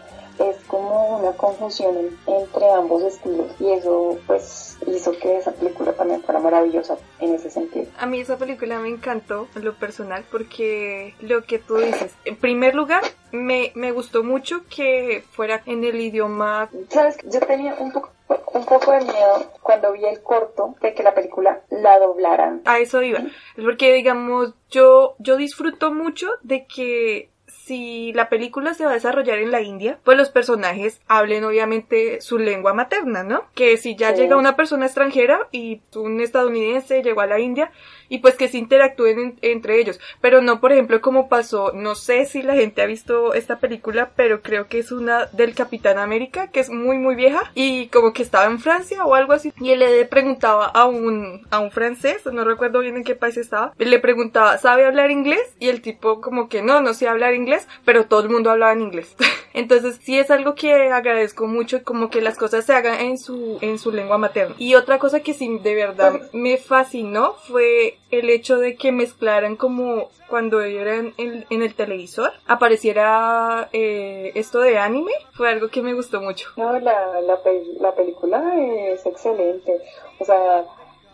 es 0.50 0.58
como 0.68 1.18
una 1.18 1.32
confusión 1.34 2.18
entre 2.28 2.72
ambos 2.72 3.04
estilos 3.04 3.52
y 3.60 3.72
eso 3.72 4.18
pues 4.28 4.78
hizo 4.88 5.12
que 5.14 5.38
esa 5.38 5.52
película 5.52 5.94
también 5.94 6.22
fuera 6.22 6.40
maravillosa 6.40 6.98
en 7.20 7.36
ese 7.36 7.50
sentido. 7.50 7.88
A 7.98 8.06
mí 8.06 8.20
esa 8.20 8.38
película 8.38 8.80
me 8.80 8.90
encantó 8.90 9.48
en 9.56 9.66
lo 9.66 9.76
personal 9.76 10.24
porque 10.32 11.16
lo 11.22 11.44
que 11.44 11.60
tú 11.60 11.78
dices, 11.78 12.14
en 12.26 12.36
primer 12.38 12.76
lugar 12.76 13.04
me, 13.32 13.72
me 13.76 13.92
gustó 13.92 14.24
mucho 14.24 14.64
que 14.70 15.24
fuera 15.32 15.62
en 15.66 15.84
el 15.84 16.00
idioma... 16.00 16.70
Sabes, 16.90 17.18
yo 17.24 17.40
tenía 17.40 17.76
un 17.76 17.92
poco 17.92 18.12
un 18.54 18.66
poco 18.66 18.92
de 18.92 19.02
miedo 19.02 19.52
cuando 19.62 19.92
vi 19.94 20.06
el 20.06 20.22
corto 20.22 20.76
de 20.82 20.94
que 20.94 21.04
la 21.04 21.14
película 21.14 21.62
la 21.70 22.00
doblaran. 22.00 22.62
A 22.66 22.80
eso 22.80 23.02
iba. 23.02 23.20
Es 23.20 23.64
porque, 23.64 23.94
digamos, 23.94 24.54
yo, 24.70 25.16
yo 25.20 25.38
disfruto 25.38 25.94
mucho 25.94 26.30
de 26.42 26.66
que 26.66 27.31
si 27.72 28.12
la 28.12 28.28
película 28.28 28.74
se 28.74 28.84
va 28.84 28.92
a 28.92 28.96
desarrollar 28.96 29.40
en 29.40 29.50
la 29.50 29.62
India, 29.62 29.98
pues 30.04 30.18
los 30.18 30.30
personajes 30.30 31.00
hablen 31.08 31.46
obviamente 31.46 32.20
su 32.20 32.38
lengua 32.38 32.74
materna, 32.74 33.24
¿no? 33.24 33.46
Que 33.56 33.78
si 33.78 33.96
ya 33.96 34.14
llega 34.14 34.36
una 34.36 34.58
persona 34.58 34.88
extranjera 34.88 35.48
y 35.54 35.80
un 35.96 36.20
estadounidense 36.20 37.02
llegó 37.02 37.22
a 37.22 37.28
la 37.28 37.40
India, 37.40 37.72
y 38.12 38.18
pues 38.20 38.36
que 38.36 38.50
se 38.50 38.58
interactúen 38.58 39.38
entre 39.42 39.80
ellos. 39.80 40.00
Pero 40.20 40.42
no, 40.42 40.60
por 40.60 40.74
ejemplo, 40.74 41.00
como 41.02 41.30
pasó, 41.30 41.72
no 41.74 41.96
sé 41.96 42.26
si 42.26 42.44
la 42.44 42.56
gente 42.56 42.82
ha 42.82 42.86
visto 42.86 43.34
esta 43.34 43.60
película, 43.60 44.12
pero 44.18 44.42
creo 44.42 44.68
que 44.68 44.80
es 44.80 44.92
una 44.92 45.28
del 45.28 45.56
Capitán 45.56 45.98
América, 45.98 46.52
que 46.52 46.60
es 46.60 46.70
muy, 46.70 46.98
muy 46.98 47.16
vieja, 47.16 47.50
y 47.56 47.88
como 47.88 48.12
que 48.12 48.22
estaba 48.22 48.46
en 48.46 48.60
Francia 48.60 49.06
o 49.06 49.16
algo 49.16 49.32
así, 49.32 49.54
y 49.62 49.72
él 49.72 49.80
le 49.80 50.06
preguntaba 50.06 50.66
a 50.66 50.86
un, 50.86 51.48
a 51.52 51.60
un 51.60 51.72
francés, 51.72 52.26
no 52.26 52.44
recuerdo 52.44 52.80
bien 52.80 52.98
en 52.98 53.06
qué 53.06 53.16
país 53.16 53.38
estaba, 53.38 53.74
le 53.78 54.00
preguntaba, 54.00 54.58
¿sabe 54.58 54.86
hablar 54.86 55.10
inglés? 55.10 55.56
Y 55.60 55.70
el 55.70 55.82
tipo 55.82 56.20
como 56.20 56.50
que 56.50 56.62
no, 56.62 56.82
no 56.82 56.94
sé 56.94 57.08
hablar 57.08 57.34
inglés, 57.34 57.66
pero 57.86 58.08
todo 58.08 58.24
el 58.24 58.30
mundo 58.30 58.52
hablaba 58.52 58.74
en 58.74 58.82
inglés. 58.82 59.16
Entonces 59.54 60.00
sí 60.02 60.20
es 60.20 60.32
algo 60.32 60.56
que 60.56 60.74
agradezco 60.74 61.48
mucho, 61.48 61.84
como 61.84 62.10
que 62.10 62.22
las 62.22 62.38
cosas 62.38 62.66
se 62.66 62.74
hagan 62.74 63.00
en 63.00 63.18
su, 63.18 63.58
en 63.62 63.80
su 63.80 63.92
lengua 63.92 64.18
materna. 64.18 64.56
Y 64.58 64.76
otra 64.76 65.00
cosa 65.00 65.22
que 65.22 65.34
sí 65.34 65.60
de 65.64 65.76
verdad 65.76 66.22
me 66.34 66.58
fascinó 66.58 67.36
fue 67.48 67.98
el 68.12 68.30
hecho 68.30 68.58
de 68.58 68.76
que 68.76 68.92
mezclaran 68.92 69.56
como 69.56 70.10
cuando 70.30 70.62
eran 70.62 71.14
en, 71.18 71.46
el 71.50 71.76
televisor 71.76 72.32
apareciera 72.48 73.70
eh, 73.74 74.32
esto 74.36 74.60
de 74.60 74.78
anime, 74.78 75.12
fue 75.34 75.50
algo 75.50 75.70
que 75.70 75.82
me 75.82 75.94
gustó 75.94 76.22
mucho. 76.22 76.50
No, 76.58 76.74
la, 76.80 77.22
la, 77.22 77.40
la 77.80 77.96
película 77.96 78.54
es 78.58 79.06
excelente, 79.06 79.78
o 80.20 80.26
sea, 80.26 80.66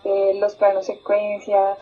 eh, 0.04 0.38
los 0.40 0.56
planos 0.56 0.86
secuencia, 0.86 1.78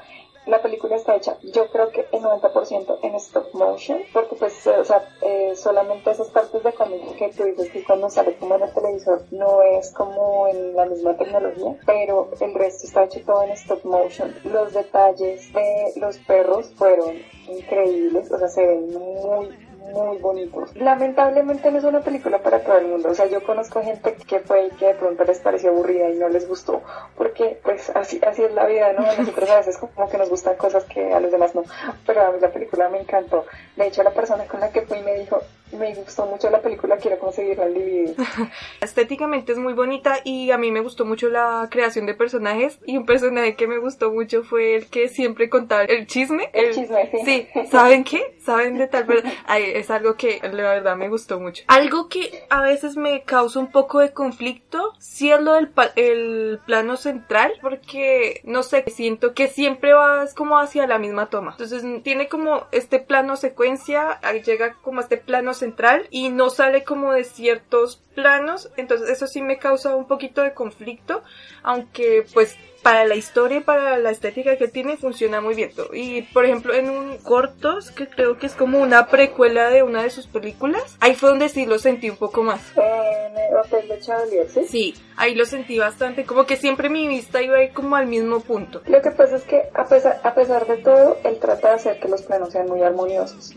la 0.45 0.61
película 0.61 0.95
está 0.95 1.15
hecha, 1.15 1.37
yo 1.41 1.69
creo 1.69 1.89
que 1.89 2.07
el 2.11 2.21
90% 2.21 2.99
en 3.01 3.15
stop 3.15 3.53
motion, 3.53 3.99
porque 4.13 4.35
pues, 4.35 4.67
o 4.67 4.83
sea, 4.83 5.07
eh, 5.21 5.53
solamente 5.55 6.11
esas 6.11 6.29
partes 6.29 6.63
de 6.63 6.73
cómic 6.73 7.15
que 7.17 7.29
tú 7.29 7.43
dices 7.43 7.71
que 7.71 7.83
cuando 7.83 8.09
sale 8.09 8.35
como 8.37 8.55
en 8.55 8.63
el 8.63 8.73
televisor 8.73 9.23
no 9.31 9.61
es 9.61 9.91
como 9.91 10.47
en 10.47 10.75
la 10.75 10.85
misma 10.85 11.17
tecnología, 11.17 11.75
pero 11.85 12.29
el 12.39 12.53
resto 12.53 12.87
está 12.87 13.03
hecho 13.05 13.21
todo 13.25 13.43
en 13.43 13.51
stop 13.51 13.83
motion. 13.85 14.35
Los 14.43 14.73
detalles 14.73 15.51
de 15.53 15.93
los 15.97 16.17
perros 16.19 16.71
fueron 16.75 17.15
increíbles, 17.47 18.31
o 18.31 18.37
sea, 18.37 18.47
se 18.47 18.65
ven 18.65 18.93
muy, 18.93 19.49
muy 19.95 20.17
bonitos. 20.17 20.75
Lamentablemente 20.75 21.71
no 21.71 21.77
es 21.77 21.83
una 21.83 22.01
película 22.01 22.39
para 22.39 22.59
todo 22.59 22.77
el 22.77 22.87
mundo. 22.87 23.09
O 23.09 23.13
sea, 23.15 23.27
yo 23.27 23.43
conozco 23.43 23.81
gente 23.81 24.15
que 24.27 24.39
fue 24.39 24.67
y 24.67 24.69
que 24.71 24.87
de 24.87 24.93
pronto 24.95 25.23
les 25.23 25.39
pareció 25.39 25.69
aburrida 25.69 26.09
y 26.09 26.17
no 26.17 26.27
les 26.29 26.47
gustó. 26.47 26.81
Porque, 27.15 27.59
pues, 27.63 27.89
así, 27.95 28.19
así 28.27 28.43
es 28.43 28.53
la 28.53 28.65
vida, 28.65 28.93
¿no? 28.93 29.09
A 29.09 29.15
nosotros 29.17 29.49
a 29.49 29.57
veces 29.57 29.77
como 29.77 30.09
que 30.09 30.17
nos 30.17 30.29
gustan 30.29 30.55
cosas 30.57 30.83
que 30.85 31.13
a 31.13 31.19
los 31.19 31.31
demás 31.31 31.55
no. 31.55 31.63
Pero 32.05 32.21
a 32.21 32.31
mí 32.31 32.39
la 32.41 32.51
película 32.51 32.89
me 32.89 32.99
encantó. 32.99 33.45
De 33.75 33.87
hecho, 33.87 34.03
la 34.03 34.11
persona 34.11 34.45
con 34.45 34.59
la 34.59 34.69
que 34.69 34.81
fui 34.81 35.01
me 35.01 35.17
dijo, 35.17 35.41
me 35.71 35.93
gustó 35.95 36.25
mucho 36.25 36.49
la 36.49 36.61
película, 36.61 36.97
quiero 36.97 37.19
conseguirla 37.19 37.65
en 37.65 37.73
DVD. 37.73 38.15
Estéticamente 38.81 39.51
es 39.51 39.57
muy 39.57 39.73
bonita 39.73 40.19
y 40.23 40.51
a 40.51 40.57
mí 40.57 40.71
me 40.71 40.81
gustó 40.81 41.05
mucho 41.05 41.29
la 41.29 41.67
creación 41.71 42.05
de 42.05 42.13
personajes 42.13 42.79
y 42.85 42.97
un 42.97 43.05
personaje 43.05 43.55
que 43.55 43.67
me 43.67 43.77
gustó 43.77 44.11
mucho 44.11 44.43
fue 44.43 44.75
el 44.75 44.87
que 44.87 45.09
siempre 45.09 45.49
contaba 45.49 45.83
el 45.83 46.07
chisme. 46.07 46.49
El, 46.53 46.73
chisme, 46.73 47.09
sí. 47.11 47.19
Sí, 47.25 47.47
¿saben 47.69 48.03
qué? 48.03 48.37
¿Saben 48.43 48.77
de 48.77 48.87
tal 48.87 49.05
es 49.57 49.89
algo 49.89 50.15
que 50.15 50.39
la 50.43 50.73
verdad 50.73 50.95
me 50.95 51.09
gustó 51.09 51.39
mucho. 51.39 51.63
Algo 51.67 52.09
que 52.09 52.45
a 52.49 52.61
veces 52.61 52.95
me 52.95 53.23
causa 53.23 53.59
un 53.59 53.71
poco 53.71 53.99
de 53.99 54.13
conflicto, 54.13 54.93
sí 54.99 55.31
es 55.31 55.41
lo 55.41 55.53
del 55.53 55.71
el 55.95 56.59
plano 56.65 56.95
central, 56.97 57.53
porque 57.61 58.41
no 58.43 58.63
sé, 58.63 58.83
siento 58.87 59.33
que 59.33 59.47
siempre 59.47 59.93
vas 59.93 60.33
como 60.33 60.59
hacia 60.59 60.87
la 60.87 60.99
misma 60.99 61.29
toma. 61.29 61.51
Entonces 61.51 61.83
tiene 62.03 62.27
como 62.27 62.67
este 62.71 62.99
plano 62.99 63.35
secuencia, 63.35 64.19
llega 64.45 64.75
como 64.81 65.01
este 65.01 65.17
plano 65.17 65.53
central 65.55 66.07
y 66.11 66.29
no 66.29 66.51
sale 66.51 66.83
como 66.83 67.13
de 67.13 67.23
ciertos 67.23 68.01
planos, 68.15 68.69
entonces 68.77 69.09
eso 69.09 69.27
sí 69.27 69.41
me 69.41 69.57
causa 69.57 69.95
un 69.95 70.07
poquito 70.07 70.41
de 70.41 70.53
conflicto, 70.53 71.23
aunque 71.63 72.25
pues 72.33 72.55
para 72.81 73.05
la 73.05 73.15
historia 73.15 73.57
y 73.57 73.61
para 73.61 73.97
la 73.97 74.11
estética 74.11 74.57
que 74.57 74.67
tiene 74.67 74.95
funciona 74.95 75.41
muy 75.41 75.55
bien. 75.55 75.71
Y 75.91 76.21
por 76.21 76.45
ejemplo 76.45 76.71
en 76.73 76.91
un 76.91 77.17
cortos 77.17 77.89
que 77.89 78.07
creo 78.07 78.37
que 78.37 78.45
es 78.45 78.53
como 78.53 78.79
una 78.79 79.07
precuela 79.07 79.71
de 79.71 79.81
una 79.81 80.03
de 80.03 80.11
sus 80.11 80.27
películas, 80.27 80.95
ahí 80.99 81.15
fue 81.15 81.29
donde 81.29 81.49
sí 81.49 81.65
lo 81.65 81.79
sentí 81.79 82.11
un 82.11 82.17
poco 82.17 82.43
más. 82.43 82.61
En 82.77 83.37
el 83.37 83.57
Hotel 83.57 83.87
de 83.87 83.99
Chavalier, 83.99 84.49
¿sí? 84.49 84.65
Sí, 84.69 84.93
ahí 85.17 85.33
lo 85.33 85.45
sentí 85.45 85.79
bastante, 85.79 86.25
como 86.25 86.45
que 86.45 86.57
siempre 86.57 86.89
mi 86.89 87.07
vista 87.07 87.41
iba 87.41 87.57
ahí 87.57 87.69
como 87.69 87.95
al 87.95 88.05
mismo 88.05 88.39
punto. 88.41 88.81
Lo 88.85 89.01
que 89.01 89.11
pasa 89.11 89.37
es 89.37 89.43
que 89.43 89.63
a 89.73 89.85
pesar, 89.85 90.21
a 90.23 90.35
pesar 90.35 90.67
de 90.67 90.77
todo, 90.77 91.17
él 91.23 91.39
trata 91.39 91.69
de 91.69 91.73
hacer 91.75 91.99
que 91.99 92.07
los 92.07 92.21
planos 92.21 92.51
sean 92.51 92.67
muy 92.67 92.83
armoniosos. 92.83 93.53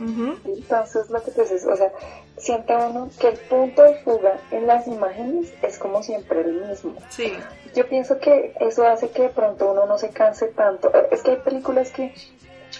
Entonces 0.46 1.10
lo 1.10 1.22
que 1.22 1.30
te 1.32 1.42
dices, 1.42 1.66
o 1.66 1.76
sea, 1.90 2.08
siente 2.38 2.74
uno 2.76 3.10
que 3.18 3.28
el 3.28 3.36
punto 3.36 3.82
de 3.82 3.94
fuga 3.96 4.38
en 4.50 4.66
las 4.66 4.86
imágenes 4.86 5.52
es 5.62 5.78
como 5.78 6.02
siempre 6.02 6.40
el 6.40 6.66
mismo. 6.66 6.94
Sí. 7.10 7.32
Yo 7.74 7.88
pienso 7.88 8.18
que 8.18 8.54
eso 8.60 8.86
hace 8.86 9.10
que 9.10 9.22
de 9.22 9.28
pronto 9.28 9.72
uno 9.72 9.86
no 9.86 9.98
se 9.98 10.10
canse 10.10 10.46
tanto. 10.48 10.90
Es 11.10 11.22
que 11.22 11.32
hay 11.32 11.36
películas 11.38 11.90
que 11.90 12.14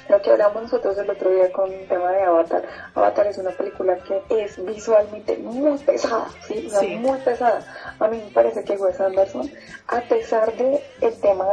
lo 0.09 0.23
que 0.23 0.31
hablamos 0.31 0.63
nosotros 0.63 0.97
el 0.99 1.11
otro 1.11 1.31
día 1.31 1.53
con 1.53 1.73
el 1.73 1.87
tema 1.87 2.11
de 2.13 2.23
Avatar. 2.23 2.63
Avatar 2.95 3.27
es 3.27 3.39
una 3.39 3.51
película 3.51 3.99
que 3.99 4.23
es 4.43 4.65
visualmente 4.65 5.37
muy 5.39 5.79
pesada, 5.79 6.29
¿sí? 6.47 6.71
muy 6.99 7.19
pesada. 7.19 7.65
A 7.99 8.09
mí 8.09 8.23
me 8.25 8.31
parece 8.33 8.65
que 8.65 8.77
Wes 8.77 9.01
Anderson, 9.01 9.51
a 9.89 10.01
pesar 10.03 10.55
de 10.57 10.83
el 11.01 11.21
tema 11.21 11.47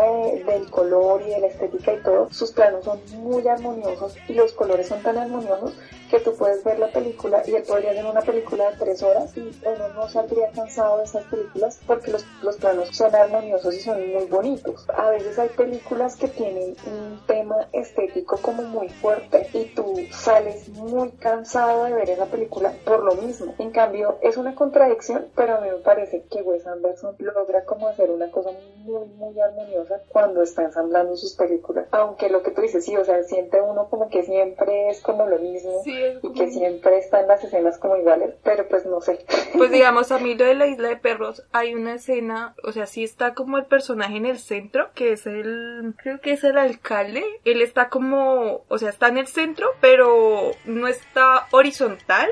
del 0.45 0.69
color 0.69 1.21
y 1.21 1.29
de 1.29 1.39
la 1.39 1.47
estética 1.47 1.93
y 1.93 2.01
todo, 2.01 2.29
sus 2.31 2.51
planos 2.51 2.85
son 2.85 2.99
muy 3.17 3.47
armoniosos 3.47 4.15
y 4.27 4.33
los 4.33 4.53
colores 4.53 4.87
son 4.87 5.01
tan 5.01 5.17
armoniosos 5.17 5.73
que 6.09 6.19
tú 6.19 6.35
puedes 6.35 6.63
ver 6.63 6.79
la 6.79 6.87
película 6.91 7.41
y 7.45 7.55
él 7.55 7.63
podría 7.63 7.93
ser 7.93 8.05
una 8.05 8.21
película 8.21 8.69
de 8.71 8.77
tres 8.77 9.01
horas 9.01 9.35
y 9.35 9.51
uno 9.65 9.89
no 9.95 10.07
saldría 10.07 10.51
cansado 10.51 10.99
de 10.99 11.05
esas 11.05 11.23
películas 11.25 11.79
porque 11.87 12.11
los, 12.11 12.25
los 12.43 12.55
planos 12.57 12.89
son 12.91 13.13
armoniosos 13.15 13.75
y 13.75 13.79
son 13.79 14.13
muy 14.13 14.25
bonitos. 14.25 14.87
A 14.89 15.09
veces 15.09 15.37
hay 15.39 15.49
películas 15.49 16.15
que 16.15 16.27
tienen 16.27 16.75
un 16.85 17.21
tema 17.25 17.67
estético 17.73 18.37
como 18.45 18.61
muy 18.61 18.89
fuerte 18.89 19.47
y 19.53 19.65
tú 19.73 19.95
sales 20.11 20.69
muy 20.69 21.09
cansado 21.13 21.85
de 21.85 21.93
ver 21.93 22.11
esa 22.11 22.27
película 22.27 22.71
por 22.85 23.03
lo 23.03 23.15
mismo. 23.15 23.55
En 23.57 23.71
cambio, 23.71 24.19
es 24.21 24.37
una 24.37 24.53
contradicción, 24.53 25.25
pero 25.35 25.55
a 25.55 25.61
mí 25.61 25.69
me 25.69 25.77
parece 25.77 26.25
que 26.29 26.43
Wes 26.43 26.67
Anderson 26.67 27.15
logra 27.17 27.65
como 27.65 27.87
hacer 27.87 28.11
una 28.11 28.29
cosa 28.29 28.51
muy, 28.83 29.07
muy 29.17 29.39
armoniosa 29.39 29.99
cuando 30.09 30.43
está 30.43 30.61
ensamblando 30.61 31.17
sus 31.17 31.33
películas. 31.33 31.87
Aunque 31.89 32.29
lo 32.29 32.43
que 32.43 32.51
tú 32.51 32.61
dices, 32.61 32.85
sí, 32.85 32.95
o 32.95 33.03
sea, 33.03 33.23
siente 33.23 33.59
uno 33.61 33.89
como 33.89 34.09
que 34.09 34.21
siempre 34.21 34.89
es 34.89 35.01
como 35.01 35.25
lo 35.25 35.39
mismo 35.39 35.81
y 35.85 36.33
que 36.33 36.51
siempre 36.51 36.99
están 36.99 37.27
las 37.27 37.43
escenas 37.43 37.79
como 37.79 37.97
iguales, 37.97 38.35
pero 38.43 38.67
pues 38.67 38.85
no 38.85 39.01
sé. 39.01 39.25
Pues 39.57 39.71
digamos, 39.71 40.11
a 40.11 40.19
mí 40.19 40.35
lo 40.35 40.45
de 40.45 40.53
la 40.53 40.67
isla 40.67 40.89
de 40.89 40.97
perros, 40.97 41.43
hay 41.51 41.73
una 41.73 41.95
escena, 41.95 42.53
o 42.63 42.71
sea, 42.71 42.85
sí 42.85 43.03
está 43.03 43.33
como 43.33 43.57
el 43.57 43.65
personaje 43.65 44.17
en 44.17 44.27
el 44.27 44.37
centro, 44.37 44.91
que 44.93 45.13
es 45.13 45.25
el, 45.25 45.95
creo 45.97 46.21
que 46.21 46.33
es 46.33 46.43
el 46.43 46.59
alcalde, 46.59 47.23
él 47.43 47.63
está 47.63 47.89
como, 47.89 48.34
o 48.67 48.77
sea, 48.77 48.89
está 48.89 49.07
en 49.07 49.17
el 49.17 49.27
centro, 49.27 49.75
pero 49.81 50.51
no 50.65 50.87
está 50.87 51.47
horizontal, 51.51 52.29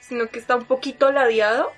sino 0.00 0.28
que 0.28 0.38
está 0.38 0.56
un 0.56 0.64
poquito 0.64 1.12
ladeado 1.12 1.72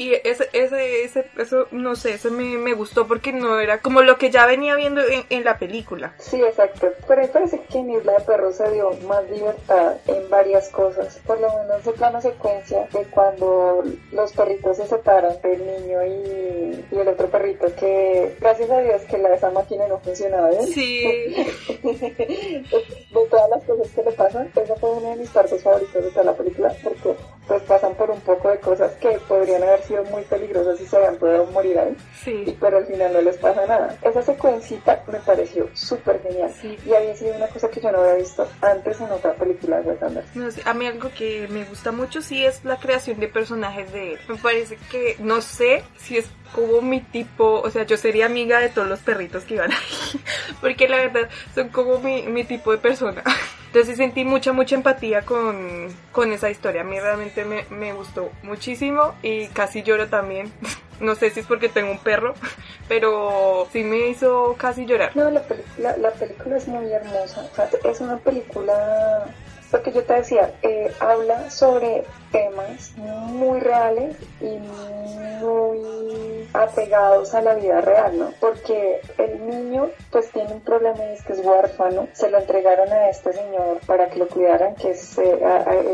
y 0.00 0.14
ese, 0.14 0.48
ese, 0.54 1.04
ese, 1.04 1.26
eso, 1.36 1.66
no 1.72 1.94
sé, 1.94 2.14
eso 2.14 2.30
me, 2.30 2.56
me 2.56 2.72
gustó 2.72 3.06
porque 3.06 3.34
no 3.34 3.60
era 3.60 3.82
como 3.82 4.00
lo 4.00 4.16
que 4.16 4.30
ya 4.30 4.46
venía 4.46 4.74
viendo 4.74 5.02
en, 5.02 5.24
en 5.28 5.44
la 5.44 5.58
película. 5.58 6.14
Sí, 6.16 6.40
exacto. 6.40 6.88
Pero 7.06 7.20
me 7.20 7.28
parece 7.28 7.60
que 7.70 7.78
en 7.80 7.90
Isla 7.90 8.14
de 8.14 8.20
Perros 8.20 8.56
se 8.56 8.70
dio 8.70 8.92
más 9.06 9.28
libertad 9.28 9.96
en 10.06 10.30
varias 10.30 10.70
cosas. 10.70 11.20
Por 11.26 11.38
lo 11.38 11.48
menos 11.54 11.84
de 11.84 11.92
plano 11.92 12.18
secuencia 12.22 12.88
de 12.94 13.04
cuando 13.10 13.84
los 14.10 14.32
perritos 14.32 14.78
se 14.78 14.86
separan, 14.86 15.36
el 15.42 15.66
niño 15.66 16.02
y, 16.06 16.86
y 16.92 16.98
el 16.98 17.08
otro 17.08 17.28
perrito, 17.28 17.66
que 17.76 18.38
gracias 18.40 18.70
a 18.70 18.80
Dios 18.80 19.02
que 19.02 19.18
la, 19.18 19.34
esa 19.34 19.50
máquina 19.50 19.86
no 19.86 19.98
funcionaba 19.98 20.48
bien. 20.48 20.66
Sí. 20.68 21.34
de 21.82 23.26
todas 23.28 23.50
las 23.50 23.62
cosas 23.64 23.88
que 23.94 24.02
le 24.02 24.12
pasan, 24.12 24.50
esa 24.56 24.76
fue 24.76 24.92
uno 24.92 25.10
de 25.10 25.16
mis 25.16 25.28
partes 25.28 25.62
favoritos 25.62 26.02
de 26.02 26.10
toda 26.10 26.24
la 26.24 26.32
película 26.32 26.74
porque 26.82 27.14
pues 27.50 27.64
pasan 27.64 27.96
por 27.96 28.08
un 28.12 28.20
poco 28.20 28.48
de 28.48 28.60
cosas 28.60 28.92
que 29.00 29.08
podrían 29.26 29.60
haber 29.64 29.82
sido 29.82 30.04
muy 30.04 30.22
peligrosas 30.22 30.80
y 30.80 30.86
se 30.86 30.96
habían 30.96 31.16
podido 31.16 31.46
morir 31.46 31.76
ahí, 31.80 31.96
Sí. 32.22 32.56
pero 32.60 32.76
al 32.78 32.86
final 32.86 33.12
no 33.12 33.20
les 33.22 33.36
pasa 33.38 33.66
nada. 33.66 33.96
Esa 34.02 34.22
secuencita 34.22 35.02
me 35.10 35.18
pareció 35.18 35.68
súper 35.74 36.22
genial 36.22 36.54
Sí. 36.60 36.78
y 36.86 36.94
había 36.94 37.16
sido 37.16 37.34
una 37.34 37.48
cosa 37.48 37.68
que 37.68 37.80
yo 37.80 37.90
no 37.90 37.98
había 38.02 38.14
visto 38.14 38.46
antes 38.62 39.00
en 39.00 39.10
otra 39.10 39.34
película 39.34 39.80
de 39.80 39.88
Wes 39.90 40.00
Anderson. 40.00 40.30
No 40.44 40.48
sé, 40.52 40.62
a 40.64 40.74
mí 40.74 40.86
algo 40.86 41.10
que 41.18 41.48
me 41.50 41.64
gusta 41.64 41.90
mucho 41.90 42.22
sí 42.22 42.46
es 42.46 42.64
la 42.64 42.76
creación 42.78 43.18
de 43.18 43.26
personajes 43.26 43.92
de 43.92 44.12
él. 44.12 44.20
Me 44.28 44.36
parece 44.36 44.78
que, 44.88 45.16
no 45.18 45.40
sé 45.40 45.82
si 45.98 46.18
es 46.18 46.26
como 46.54 46.80
mi 46.82 47.00
tipo, 47.00 47.62
o 47.62 47.70
sea, 47.70 47.82
yo 47.82 47.96
sería 47.96 48.26
amiga 48.26 48.60
de 48.60 48.68
todos 48.68 48.86
los 48.86 49.00
perritos 49.00 49.42
que 49.42 49.54
iban 49.54 49.72
ahí, 49.72 50.20
porque 50.60 50.88
la 50.88 50.98
verdad 50.98 51.28
son 51.52 51.70
como 51.70 51.98
mi, 51.98 52.22
mi 52.22 52.44
tipo 52.44 52.70
de 52.70 52.78
persona. 52.78 53.24
Entonces 53.72 53.98
sentí 53.98 54.24
mucha, 54.24 54.52
mucha 54.52 54.74
empatía 54.74 55.22
con, 55.22 55.86
con 56.10 56.32
esa 56.32 56.50
historia. 56.50 56.80
A 56.80 56.84
mí 56.84 56.98
realmente 56.98 57.44
me, 57.44 57.64
me 57.70 57.92
gustó 57.92 58.32
muchísimo 58.42 59.14
y 59.22 59.46
casi 59.48 59.82
lloro 59.82 60.08
también. 60.08 60.52
No 61.00 61.14
sé 61.14 61.30
si 61.30 61.40
es 61.40 61.46
porque 61.46 61.70
tengo 61.70 61.90
un 61.92 61.98
perro, 61.98 62.34
pero 62.88 63.66
sí 63.72 63.82
me 63.82 64.08
hizo 64.08 64.54
casi 64.58 64.84
llorar. 64.84 65.16
No, 65.16 65.30
la 65.30 65.40
película, 65.40 65.96
la 65.96 66.10
película 66.10 66.58
es 66.58 66.68
muy 66.68 66.92
hermosa. 66.92 67.40
O 67.40 67.56
sea, 67.56 67.70
es 67.84 68.00
una 68.02 68.18
película, 68.18 69.24
lo 69.72 69.82
que 69.82 69.92
yo 69.92 70.04
te 70.04 70.12
decía, 70.12 70.52
eh, 70.60 70.92
habla 71.00 71.48
sobre 71.50 72.04
temas 72.30 72.92
muy 72.96 73.60
reales 73.60 74.16
y 74.40 74.58
muy 74.58 76.48
apegados 76.52 77.34
a 77.34 77.42
la 77.42 77.54
vida 77.54 77.80
real, 77.80 78.18
¿no? 78.18 78.32
Porque 78.40 79.00
el 79.18 79.46
niño 79.46 79.90
pues 80.10 80.30
tiene 80.30 80.52
un 80.52 80.60
problema 80.60 80.98
y 81.04 81.14
es 81.14 81.22
que 81.22 81.32
es 81.34 81.44
huérfano, 81.44 82.08
se 82.12 82.30
lo 82.30 82.38
entregaron 82.38 82.92
a 82.92 83.08
este 83.08 83.32
señor 83.32 83.78
para 83.86 84.08
que 84.10 84.18
lo 84.18 84.28
cuidaran, 84.28 84.74
que 84.74 84.90
es 84.90 85.18
eh, 85.18 85.38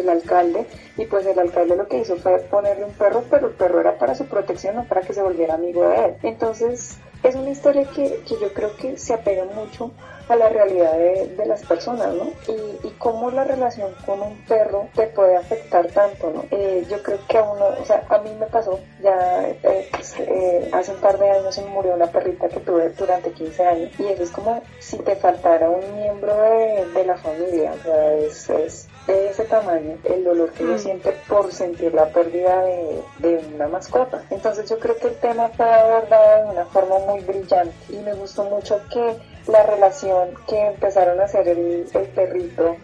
el 0.00 0.08
alcalde, 0.08 0.66
y 0.96 1.04
pues 1.06 1.26
el 1.26 1.38
alcalde 1.38 1.76
lo 1.76 1.88
que 1.88 1.98
hizo 1.98 2.16
fue 2.16 2.38
ponerle 2.38 2.84
un 2.84 2.92
perro, 2.92 3.24
pero 3.30 3.48
el 3.48 3.54
perro 3.54 3.80
era 3.80 3.98
para 3.98 4.14
su 4.14 4.26
protección, 4.26 4.76
no 4.76 4.84
para 4.84 5.02
que 5.02 5.12
se 5.12 5.22
volviera 5.22 5.54
amigo 5.54 5.88
de 5.88 6.04
él. 6.06 6.14
Entonces 6.22 6.98
es 7.22 7.34
una 7.34 7.50
historia 7.50 7.84
que, 7.94 8.22
que 8.26 8.34
yo 8.40 8.52
creo 8.52 8.76
que 8.76 8.96
se 8.96 9.14
apega 9.14 9.44
mucho 9.44 9.90
a 10.28 10.36
la 10.36 10.48
realidad 10.48 10.92
de, 10.92 11.46
las 11.46 11.62
personas, 11.62 12.12
¿no? 12.12 12.24
Y, 12.48 12.86
y, 12.88 12.90
cómo 12.98 13.30
la 13.30 13.44
relación 13.44 13.92
con 14.04 14.20
un 14.20 14.36
perro 14.46 14.88
te 14.94 15.06
puede 15.06 15.36
afectar 15.36 15.86
tanto, 15.88 16.25
¿no? 16.30 16.44
Eh, 16.50 16.86
yo 16.88 17.02
creo 17.02 17.18
que 17.28 17.38
a 17.38 17.42
uno, 17.42 17.66
o 17.80 17.84
sea, 17.84 18.04
a 18.08 18.18
mí 18.18 18.30
me 18.38 18.46
pasó, 18.46 18.78
ya 19.02 19.48
eh, 19.48 19.88
pues, 19.92 20.14
eh, 20.18 20.70
hace 20.72 20.92
un 20.92 21.00
par 21.00 21.18
de 21.18 21.30
años 21.30 21.54
se 21.54 21.64
murió 21.64 21.94
una 21.94 22.06
perrita 22.06 22.48
que 22.48 22.60
tuve 22.60 22.90
durante 22.90 23.32
15 23.32 23.64
años 23.64 23.90
y 23.98 24.06
eso 24.06 24.22
es 24.22 24.30
como 24.30 24.62
si 24.78 24.98
te 24.98 25.16
faltara 25.16 25.68
un 25.70 25.96
miembro 25.96 26.34
de, 26.34 26.86
de 26.94 27.04
la 27.04 27.16
familia, 27.16 27.72
o 27.72 27.82
sea, 27.82 28.14
es, 28.14 28.50
es 28.50 28.88
de 29.06 29.30
ese 29.30 29.44
tamaño 29.44 29.98
el 30.04 30.24
dolor 30.24 30.52
que 30.52 30.64
uno 30.64 30.74
mm. 30.74 30.78
siente 30.78 31.12
por 31.28 31.52
sentir 31.52 31.94
la 31.94 32.06
pérdida 32.06 32.62
de, 32.62 33.02
de, 33.18 33.54
una 33.54 33.68
mascota. 33.68 34.22
Entonces 34.30 34.68
yo 34.68 34.78
creo 34.78 34.96
que 34.96 35.08
el 35.08 35.16
tema 35.16 35.48
fue 35.50 35.72
abordado 35.72 36.44
de 36.44 36.50
una 36.50 36.64
forma 36.66 36.98
muy 37.00 37.20
brillante 37.20 37.74
y 37.88 37.98
me 37.98 38.14
gustó 38.14 38.44
mucho 38.44 38.80
que 38.92 39.16
la 39.46 39.62
relación 39.62 40.30
que 40.48 40.60
empezaron 40.66 41.20
a 41.20 41.24
hacer 41.24 41.46
el, 41.48 41.86
el 41.92 42.06
perrito 42.08 42.76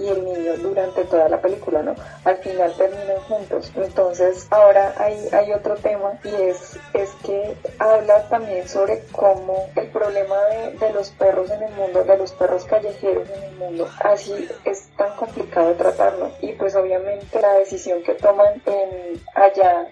y 0.00 0.08
el 0.08 0.24
niño 0.24 0.56
durante 0.58 1.04
toda 1.04 1.28
la 1.28 1.40
película, 1.40 1.82
¿no? 1.82 1.94
Al 2.24 2.36
final 2.38 2.72
terminan 2.76 3.20
juntos. 3.28 3.70
Entonces, 3.76 4.46
ahora 4.50 4.94
hay, 4.98 5.28
hay 5.32 5.52
otro 5.52 5.76
tema 5.76 6.18
y 6.24 6.34
es, 6.34 6.78
es 6.94 7.10
que 7.24 7.56
habla 7.78 8.28
también 8.28 8.66
sobre 8.68 9.02
cómo 9.12 9.68
el 9.76 9.88
problema 9.88 10.36
de, 10.46 10.72
de 10.72 10.92
los 10.92 11.10
perros 11.10 11.50
en 11.50 11.62
el 11.62 11.72
mundo, 11.74 12.04
de 12.04 12.16
los 12.16 12.32
perros 12.32 12.64
callejeros 12.64 13.28
en 13.28 13.42
el 13.42 13.56
mundo, 13.56 13.88
así 14.00 14.48
es 14.64 14.88
tan 14.96 15.14
complicado 15.16 15.74
tratarlo. 15.74 16.30
Y 16.40 16.52
pues 16.52 16.74
obviamente 16.74 17.40
la 17.40 17.54
decisión 17.54 18.02
que 18.02 18.14
toman 18.14 18.62
en 18.66 19.20
allá 19.34 19.86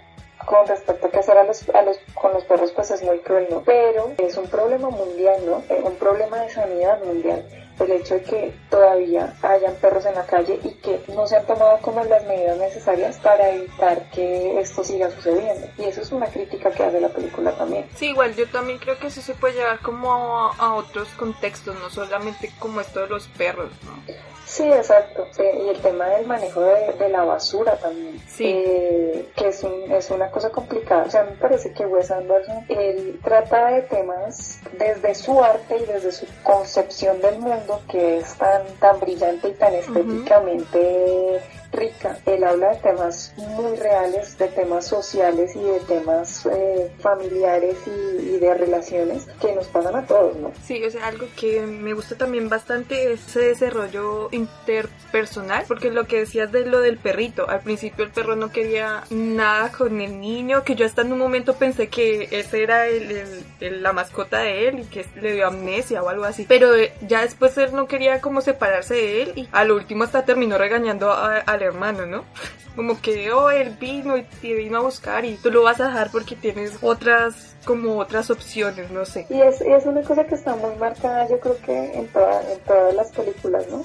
con 0.46 0.66
respecto 0.66 1.06
a 1.06 1.10
qué 1.10 1.18
hacer 1.18 1.36
a 1.36 1.44
los, 1.44 1.68
a 1.68 1.82
los, 1.82 1.98
con 2.14 2.32
los 2.32 2.44
perros, 2.44 2.72
pues 2.72 2.90
es 2.90 3.02
muy 3.02 3.18
cruel, 3.20 3.48
¿no? 3.50 3.62
Pero 3.64 4.12
es 4.18 4.36
un 4.36 4.46
problema 4.46 4.88
mundial, 4.88 5.44
¿no? 5.44 5.62
Es 5.68 5.84
un 5.84 5.94
problema 5.96 6.40
de 6.40 6.50
sanidad 6.50 7.02
mundial. 7.04 7.44
El 7.80 7.92
hecho 7.92 8.14
de 8.14 8.22
que 8.22 8.54
todavía 8.70 9.34
hayan 9.42 9.74
perros 9.76 10.04
en 10.06 10.14
la 10.14 10.26
calle 10.26 10.58
y 10.64 10.70
que 10.74 11.00
no 11.08 11.26
se 11.26 11.36
han 11.36 11.46
tomado 11.46 11.78
como 11.78 12.02
las 12.04 12.24
medidas 12.24 12.58
necesarias 12.58 13.18
para 13.18 13.50
evitar 13.50 14.10
que 14.10 14.60
esto 14.60 14.82
siga 14.82 15.10
sucediendo. 15.10 15.68
Y 15.78 15.84
eso 15.84 16.00
es 16.00 16.12
una 16.12 16.26
crítica 16.26 16.70
que 16.70 16.82
hace 16.82 17.00
la 17.00 17.08
película 17.08 17.52
también. 17.52 17.86
Sí, 17.94 18.06
igual 18.06 18.34
yo 18.34 18.48
también 18.48 18.78
creo 18.78 18.98
que 18.98 19.08
eso 19.08 19.20
se 19.20 19.34
puede 19.34 19.54
llevar 19.54 19.80
como 19.80 20.12
a, 20.12 20.54
a 20.56 20.74
otros 20.74 21.08
contextos, 21.10 21.76
no 21.80 21.90
solamente 21.90 22.50
como 22.58 22.80
esto 22.80 23.00
de 23.00 23.08
los 23.08 23.28
perros, 23.28 23.70
¿no? 23.84 24.14
Sí, 24.48 24.64
exacto. 24.64 25.26
y 25.38 25.68
el 25.68 25.78
tema 25.80 26.06
del 26.06 26.26
manejo 26.26 26.62
de, 26.62 27.08
la 27.10 27.22
basura 27.24 27.76
también. 27.76 28.18
Sí. 28.26 28.44
Eh, 28.46 29.28
que 29.36 29.48
es, 29.48 29.62
un, 29.62 29.92
es 29.92 30.10
una 30.10 30.30
cosa 30.30 30.50
complicada. 30.50 31.04
O 31.04 31.10
sea, 31.10 31.24
me 31.24 31.32
parece 31.32 31.72
que 31.72 31.84
Wes 31.84 32.10
Anderson, 32.10 32.64
él 32.68 33.20
trata 33.22 33.66
de 33.66 33.82
temas 33.82 34.60
desde 34.78 35.14
su 35.14 35.42
arte 35.44 35.76
y 35.76 35.84
desde 35.84 36.12
su 36.12 36.26
concepción 36.42 37.20
del 37.20 37.38
mundo 37.38 37.67
que 37.90 38.18
es 38.18 38.34
tan, 38.36 38.62
tan 38.80 39.00
brillante 39.00 39.48
y 39.48 39.52
tan 39.54 39.74
estéticamente 39.74 41.42
rica. 41.72 42.18
Él 42.26 42.44
habla 42.44 42.74
de 42.74 42.76
temas 42.76 43.34
muy 43.36 43.76
reales, 43.76 44.36
de 44.38 44.48
temas 44.48 44.86
sociales 44.86 45.54
y 45.54 45.62
de 45.62 45.80
temas 45.80 46.46
eh, 46.46 46.90
familiares 47.00 47.76
y, 47.86 48.38
de 48.38 48.54
relaciones 48.54 49.26
que 49.40 49.52
nos 49.52 49.66
pasan 49.66 49.96
a 49.96 50.06
todos, 50.06 50.36
¿no? 50.36 50.52
Sí, 50.62 50.82
o 50.84 50.90
sea, 50.90 51.08
algo 51.08 51.26
que 51.36 51.60
me 51.62 51.92
gusta 51.92 52.16
también 52.16 52.48
bastante 52.48 53.12
es 53.12 53.26
ese 53.28 53.40
desarrollo 53.40 54.28
interpersonal, 54.30 55.64
porque 55.66 55.90
lo 55.90 56.06
que 56.06 56.20
decías 56.20 56.52
de 56.52 56.64
lo 56.64 56.80
del 56.80 56.98
perrito, 56.98 57.48
al 57.48 57.60
principio 57.60 58.04
el 58.04 58.10
perro 58.10 58.36
no 58.36 58.50
quería 58.50 59.02
nada 59.10 59.72
con 59.72 60.00
el 60.00 60.20
niño, 60.20 60.62
que 60.62 60.76
yo 60.76 60.86
hasta 60.86 61.02
en 61.02 61.12
un 61.12 61.18
momento 61.18 61.54
pensé 61.54 61.88
que 61.88 62.28
ese 62.30 62.62
era 62.62 62.86
el, 62.86 63.44
la 63.60 63.92
mascota 63.92 64.38
de 64.38 64.68
él 64.68 64.80
y 64.80 64.84
que 64.84 65.04
le 65.20 65.32
dio 65.32 65.48
amnesia 65.48 66.02
o 66.02 66.08
algo 66.08 66.24
así, 66.24 66.46
pero 66.48 66.72
ya 67.02 67.22
después 67.22 67.56
él 67.58 67.74
no 67.74 67.86
quería 67.86 68.20
como 68.20 68.40
separarse 68.40 68.94
de 68.94 69.22
él 69.22 69.32
y 69.34 69.48
a 69.52 69.64
lo 69.64 69.74
último 69.74 70.04
hasta 70.04 70.24
terminó 70.24 70.58
regañando 70.58 71.10
a, 71.10 71.57
hermano, 71.62 72.06
¿no? 72.06 72.24
Como 72.76 73.00
que, 73.00 73.32
oh, 73.32 73.50
él 73.50 73.76
vino 73.80 74.16
y 74.16 74.22
te 74.22 74.54
vino 74.54 74.78
a 74.78 74.82
buscar 74.82 75.24
y 75.24 75.34
tú 75.34 75.50
lo 75.50 75.64
vas 75.64 75.80
a 75.80 75.88
dejar 75.88 76.10
porque 76.12 76.36
tienes 76.36 76.78
otras 76.80 77.56
como 77.64 77.98
otras 77.98 78.30
opciones, 78.30 78.90
no 78.90 79.04
sé. 79.04 79.26
Y 79.28 79.42
es, 79.42 79.60
es 79.60 79.84
una 79.84 80.02
cosa 80.02 80.24
que 80.24 80.36
está 80.36 80.54
muy 80.54 80.74
marcada, 80.76 81.28
yo 81.28 81.38
creo 81.38 81.58
que 81.58 81.98
en, 81.98 82.08
toda, 82.08 82.40
en 82.50 82.58
todas 82.60 82.94
las 82.94 83.10
películas, 83.10 83.66
¿no? 83.68 83.82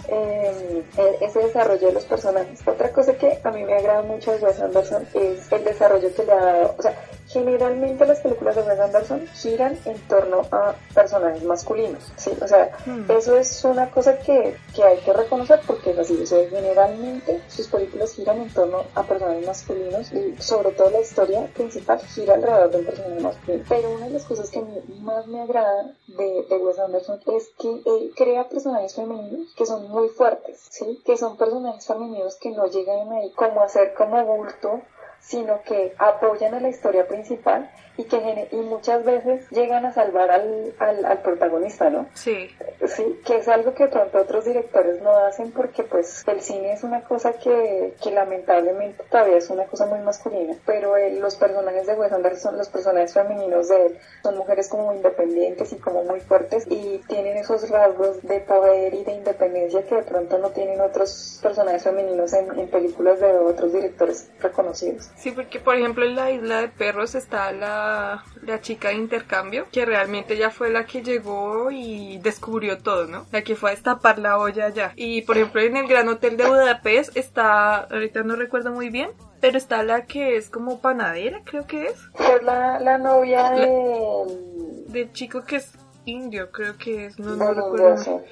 Ese 1.20 1.40
desarrollo 1.40 1.88
de 1.88 1.94
los 1.94 2.06
personajes. 2.06 2.66
Otra 2.66 2.92
cosa 2.92 3.14
que 3.16 3.40
a 3.44 3.52
mí 3.52 3.64
me 3.64 3.74
agrada 3.74 4.04
mucho 4.04 4.32
de 4.32 4.38
Wes 4.38 4.62
Anderson 4.62 5.06
es 5.14 5.52
el 5.52 5.64
desarrollo 5.66 6.16
que 6.16 6.24
le 6.24 6.32
ha 6.32 6.46
dado, 6.46 6.76
o 6.78 6.82
sea, 6.82 6.96
generalmente 7.34 8.06
las 8.06 8.20
películas 8.20 8.56
de 8.56 8.62
Wes 8.62 8.80
Anderson 8.80 9.28
giran 9.34 9.78
en 9.86 9.98
torno 10.08 10.44
a 10.52 10.76
personajes 10.94 11.44
masculinos, 11.44 12.12
¿sí? 12.16 12.32
O 12.42 12.48
sea, 12.48 12.72
hmm. 12.86 13.12
eso 13.12 13.36
es 13.36 13.64
una 13.66 13.90
cosa 13.90 14.20
que, 14.20 14.56
que, 14.76 14.84
hay 14.84 15.00
que 15.00 15.14
reconocer 15.14 15.60
porque 15.66 15.92
es 15.92 16.00
así, 16.00 16.22
o 16.22 16.26
sea, 16.26 16.48
generalmente 16.50 17.42
sus 17.48 17.68
películas 17.68 18.14
giran 18.14 18.42
en 18.42 18.54
torno 18.54 18.84
a 18.96 19.04
personajes 19.04 19.46
masculinos 19.46 20.12
y 20.14 20.36
sobre 20.40 20.72
todo 20.72 20.90
la 20.92 21.02
historia 21.02 21.48
principal 21.54 22.00
gira 22.00 22.36
alrededor 22.36 22.72
de 22.72 22.78
un 22.78 22.86
personaje 22.86 23.20
masculino 23.22 23.64
pero 23.68 23.92
una 23.92 24.06
de 24.06 24.12
las 24.12 24.26
cosas 24.26 24.50
que 24.50 24.62
más 25.02 25.28
me 25.28 25.42
agrada 25.42 25.96
de, 26.08 26.46
de 26.50 26.58
Wes 26.58 26.80
Anderson 26.80 27.20
es 27.36 27.50
que 27.58 27.70
él 27.70 28.14
crea 28.16 28.48
personajes 28.48 28.96
femeninos 28.96 29.54
que 29.56 29.66
son 29.66 29.90
muy 29.90 30.10
fuertes, 30.10 30.68
¿sí? 30.70 31.02
Que 31.06 31.18
son 31.18 31.38
personajes 31.38 31.86
femeninos 31.86 32.36
que 32.36 32.52
no 32.52 32.68
llegan 32.68 33.12
ahí 33.12 33.32
como 33.32 33.62
a 33.62 33.70
ser 33.70 33.94
como 33.94 34.24
bulto, 34.26 34.82
sino 35.24 35.62
que 35.64 35.94
apoyan 35.98 36.54
a 36.54 36.60
la 36.60 36.70
historia 36.70 37.08
principal 37.08 37.70
y 37.96 38.06
que 38.06 38.48
y 38.52 38.56
muchas 38.58 39.04
veces 39.04 39.48
llegan 39.52 39.86
a 39.86 39.94
salvar 39.94 40.32
al, 40.32 40.74
al, 40.80 41.22
protagonista, 41.22 41.90
¿no? 41.90 42.08
Sí. 42.14 42.50
Sí, 42.88 43.22
que 43.26 43.38
es 43.38 43.48
algo 43.48 43.74
que 43.74 43.88
pronto 43.88 44.20
otros 44.20 44.46
directores 44.46 45.02
no 45.02 45.16
hacen 45.16 45.52
porque 45.52 45.84
pues 45.84 46.24
el 46.28 46.42
cine 46.42 46.74
es 46.74 46.84
una 46.84 47.04
cosa 47.04 47.34
que, 47.34 47.94
que 48.02 48.12
lamentablemente 48.12 49.04
todavía 49.10 49.38
es 49.38 49.50
una 49.50 49.66
cosa 49.66 49.86
muy 49.86 50.00
masculina, 50.00 50.56
pero 50.66 50.96
los 51.20 51.36
personajes 51.36 51.86
de 51.86 51.94
Wes 51.94 52.12
Anderson, 52.12 52.58
los 52.58 52.70
personajes 52.70 53.14
femeninos 53.14 53.70
de 53.70 53.86
él, 53.86 54.00
son 54.24 54.38
mujeres 54.38 54.70
como 54.70 54.94
independientes 54.94 55.72
y 55.72 55.76
como 55.78 56.04
muy 56.04 56.20
fuertes 56.22 56.66
y 56.70 57.00
tienen 57.08 57.38
esos 57.38 57.70
rasgos 57.70 58.24
de 58.24 58.40
poder 58.40 58.94
y 58.94 59.04
de 59.04 59.12
independencia 59.14 59.86
que 59.86 59.96
de 59.96 60.04
pronto 60.04 60.40
no 60.40 60.50
tienen 60.50 60.82
otros 60.82 61.40
personajes 61.44 61.84
femeninos 61.84 62.34
en, 62.34 62.60
en 62.60 62.68
películas 62.70 63.20
de 63.20 63.38
otros 63.38 63.72
directores 63.72 64.32
reconocidos. 64.40 65.13
Sí, 65.16 65.32
porque 65.32 65.60
por 65.60 65.76
ejemplo 65.76 66.06
en 66.06 66.16
la 66.16 66.32
isla 66.32 66.62
de 66.62 66.68
perros 66.68 67.16
está 67.16 67.52
la 67.52 68.24
la, 68.42 68.62
chica 68.62 68.90
de 68.90 68.96
intercambio, 68.96 69.66
que 69.72 69.86
realmente 69.86 70.38
ya 70.38 70.50
fue 70.50 70.70
la 70.70 70.86
que 70.86 71.02
llegó 71.02 71.72
y 71.72 72.18
descubrió 72.18 72.78
todo, 72.78 73.08
¿no? 73.08 73.26
La 73.32 73.42
que 73.42 73.56
fue 73.56 73.72
a 73.72 73.74
destapar 73.74 74.20
la 74.20 74.38
olla 74.38 74.70
ya. 74.70 74.94
Y 74.96 75.22
por 75.22 75.38
ejemplo 75.38 75.62
en 75.62 75.78
el 75.78 75.88
Gran 75.88 76.10
Hotel 76.10 76.38
de 76.38 76.46
Budapest 76.46 77.16
está, 77.16 77.76
ahorita 77.78 78.24
no 78.24 78.36
recuerdo 78.36 78.72
muy 78.72 78.90
bien, 78.90 79.12
pero 79.40 79.58
está 79.58 79.84
la 79.84 80.06
que 80.06 80.38
es 80.38 80.50
como 80.50 80.80
panadera, 80.82 81.42
creo 81.44 81.66
que 81.66 81.88
es. 81.88 82.10
Es 82.20 82.44
la, 82.44 82.80
la 82.80 82.98
novia 82.98 83.52
de... 83.52 84.54
Del 84.88 85.12
chico 85.12 85.44
que 85.44 85.58
es 85.58 85.74
indio, 86.06 86.52
creo 86.52 86.78
que 86.78 87.08
es, 87.08 87.20
no, 87.20 87.36
no 87.36 87.54
recuerdo. 87.54 88.24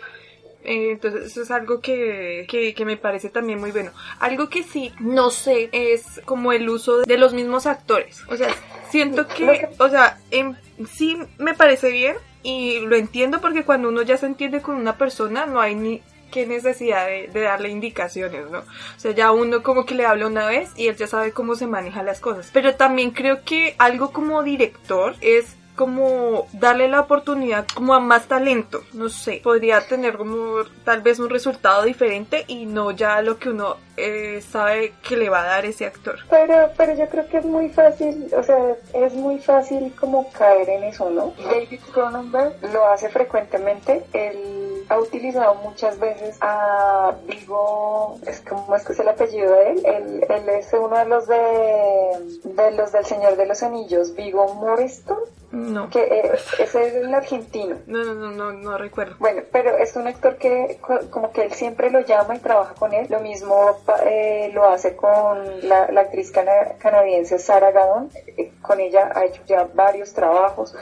Eh, 0.63 0.91
entonces 0.91 1.26
eso 1.26 1.41
es 1.41 1.52
algo 1.52 1.80
que, 1.80 2.45
que, 2.47 2.86
me 2.86 2.97
parece 2.97 3.30
también 3.30 3.60
muy 3.60 3.71
bueno. 3.71 3.91
Algo 4.19 4.50
que 4.50 4.63
sí, 4.63 4.93
no 5.00 5.32
sé, 5.32 5.69
es 5.71 6.21
como 6.26 6.54
el 6.54 6.69
uso 6.69 7.02
de 7.02 7.17
los 7.17 7.34
mismos 7.34 7.65
actores. 7.65 8.21
O 8.28 8.36
sea, 8.36 8.50
siento 8.89 9.28
que, 9.28 9.69
o 9.78 9.89
sea, 9.89 10.19
en, 10.30 10.58
sí 10.88 11.17
me 11.38 11.54
parece 11.54 11.91
bien 11.91 12.15
y 12.43 12.80
lo 12.82 12.95
entiendo 12.95 13.41
porque 13.41 13.63
cuando 13.63 13.89
uno 13.89 14.02
ya 14.02 14.17
se 14.17 14.26
entiende 14.26 14.62
con 14.62 14.76
una 14.76 14.97
persona 14.97 15.45
no 15.45 15.62
hay 15.62 15.76
ni 15.76 16.02
qué 16.32 16.47
necesidad 16.47 17.08
de, 17.08 17.28
de, 17.28 17.41
darle 17.41 17.69
indicaciones, 17.69 18.50
¿no? 18.50 18.60
O 18.60 19.00
sea, 19.00 19.12
ya 19.12 19.32
uno 19.32 19.63
como 19.63 19.86
que 19.86 19.95
le 19.95 20.06
habla 20.06 20.28
una 20.28 20.47
vez 20.47 20.69
y 20.78 20.88
él 20.88 20.95
ya 20.95 21.08
sabe 21.08 21.34
cómo 21.34 21.56
se 21.56 21.67
manejan 21.67 22.06
las 22.06 22.19
cosas. 22.19 22.50
Pero 22.54 22.76
también 22.76 23.12
creo 23.12 23.43
que 23.43 23.76
algo 23.78 24.12
como 24.12 24.41
director 24.41 25.15
es 25.19 25.58
como 25.75 26.47
darle 26.53 26.88
la 26.88 27.01
oportunidad 27.01 27.65
como 27.73 27.93
a 27.93 27.99
más 27.99 28.27
talento, 28.27 28.81
no 28.93 29.10
sé, 29.10 29.41
podría 29.43 29.81
tener 29.81 30.17
como 30.17 30.63
tal 30.84 31.01
vez 31.01 31.19
un 31.19 31.29
resultado 31.29 31.84
diferente 31.84 32.45
y 32.47 32.65
no 32.65 32.91
ya 32.91 33.21
lo 33.21 33.38
que 33.38 33.49
uno 33.49 33.77
eh, 33.97 34.41
sabe 34.41 34.93
que 35.07 35.17
le 35.17 35.29
va 35.29 35.41
a 35.41 35.47
dar 35.47 35.65
ese 35.65 35.86
actor. 35.86 36.19
Pero, 36.29 36.71
pero 36.77 36.95
yo 36.95 37.07
creo 37.10 37.27
que 37.27 37.38
es 37.38 37.45
muy 37.45 37.69
fácil, 37.69 38.27
o 38.36 38.43
sea, 38.43 38.75
es 38.93 39.13
muy 39.13 39.39
fácil 39.39 39.93
como 39.99 40.31
caer 40.31 40.69
en 40.69 40.84
eso, 40.84 41.10
¿no? 41.10 41.34
David 41.43 41.79
Cronenberg 41.93 42.55
lo 42.73 42.88
hace 42.88 43.10
frecuentemente, 43.10 44.03
él 44.13 44.70
ha 44.89 45.00
utilizado 45.00 45.56
muchas 45.56 46.00
veces 46.00 46.38
a 46.41 47.13
Vigo, 47.26 48.17
es 48.26 48.41
como 48.41 48.76
es 48.76 48.84
que 48.86 48.94
es 48.94 49.00
el 49.00 49.10
apellido 49.10 49.54
de 49.54 49.72
él, 49.72 49.86
él, 49.86 50.26
él 50.30 50.50
es 50.50 50.72
uno 50.74 50.98
de 50.98 51.06
los 51.06 51.28
de, 51.28 52.39
de 52.44 52.72
los 52.72 52.91
del 52.91 53.06
Señor 53.06 53.36
de 53.36 53.46
los 53.46 53.63
Anillos, 53.63 54.15
Vigo 54.15 54.54
Morriston 54.56 55.20
No. 55.52 55.89
Que 55.89 56.00
eh, 56.04 56.32
ese 56.60 56.63
es 56.88 56.94
el 56.96 57.13
argentino. 57.13 57.76
No, 57.86 58.04
no, 58.06 58.13
no, 58.13 58.32
no, 58.32 58.52
no 58.54 58.78
recuerdo. 58.78 59.15
Bueno, 59.20 59.41
pero 59.52 59.76
es 59.78 59.96
un 59.98 60.08
actor 60.08 60.38
que 60.38 60.78
co- 60.80 61.10
como 61.10 61.32
que 61.34 61.41
él 61.44 61.52
siempre 61.52 61.89
lo 61.91 62.00
llama 62.00 62.36
y 62.36 62.39
trabaja 62.39 62.74
con 62.76 62.94
él. 62.94 63.08
Lo 63.10 63.20
mismo 63.20 63.78
eh, 64.06 64.50
lo 64.54 64.63
hace 64.70 64.96
con 64.96 65.67
la, 65.67 65.91
la 65.91 66.02
actriz 66.02 66.32
cana- 66.32 66.76
canadiense 66.80 67.38
Sarah 67.38 67.72
Gadon. 67.72 68.10
Eh, 68.38 68.54
con 68.62 68.80
ella 68.80 69.12
ha 69.13 69.26
hecho 69.26 69.41
ya 69.46 69.67
varios 69.74 70.13
trabajos. 70.13 70.74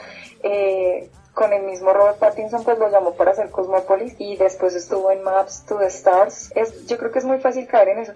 Eh, 0.44 1.10
con 1.34 1.52
el 1.52 1.62
mismo 1.62 1.92
Robert 1.92 2.18
Pattinson 2.18 2.64
pues 2.64 2.78
lo 2.78 2.90
llamó 2.90 3.14
para 3.14 3.30
hacer 3.32 3.50
Cosmopolis 3.50 4.14
y 4.18 4.36
después 4.36 4.74
estuvo 4.74 5.10
en 5.10 5.22
Maps 5.22 5.64
to 5.66 5.78
the 5.78 5.86
Stars. 5.86 6.50
Es, 6.54 6.86
yo 6.86 6.98
creo 6.98 7.10
que 7.10 7.20
es 7.20 7.24
muy 7.24 7.38
fácil 7.38 7.66
caer 7.66 7.90
en 7.90 7.98
eso. 8.00 8.12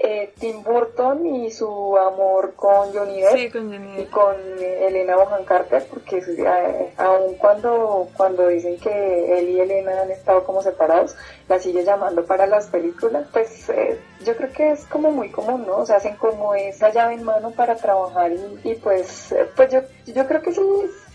Eh, 0.00 0.32
Tim 0.38 0.62
Burton 0.62 1.26
y 1.26 1.50
su 1.50 1.96
amor 1.96 2.54
con 2.54 2.92
Johnny 2.92 3.20
Depp 3.20 3.36
Sí, 3.36 3.50
con 3.50 3.72
Johnny 3.72 4.02
y 4.02 4.04
con 4.04 4.36
eh, 4.60 4.86
Elena 4.86 5.16
Bohan 5.16 5.44
Carter 5.44 5.84
porque 5.90 6.18
eh, 6.18 6.92
aun 6.98 7.34
cuando 7.34 8.08
cuando 8.16 8.46
dicen 8.46 8.78
que 8.78 9.38
él 9.38 9.48
y 9.48 9.60
Elena 9.60 10.02
han 10.02 10.10
estado 10.12 10.44
como 10.44 10.62
separados 10.62 11.16
la 11.48 11.58
sigue 11.58 11.82
llamando 11.82 12.24
para 12.24 12.46
las 12.46 12.68
películas 12.68 13.26
pues 13.32 13.70
eh, 13.70 13.98
yo 14.24 14.36
creo 14.36 14.52
que 14.52 14.70
es 14.70 14.84
como 14.84 15.10
muy 15.10 15.30
común 15.30 15.66
no 15.66 15.78
o 15.78 15.86
sea 15.86 15.96
hacen 15.96 16.14
como 16.14 16.54
esa 16.54 16.92
llave 16.92 17.14
en 17.14 17.24
mano 17.24 17.50
para 17.50 17.74
trabajar 17.74 18.30
y, 18.30 18.70
y 18.70 18.74
pues 18.76 19.32
eh, 19.32 19.48
pues 19.56 19.72
yo 19.72 19.80
yo 20.06 20.28
creo 20.28 20.42
que 20.42 20.52
sí 20.52 20.60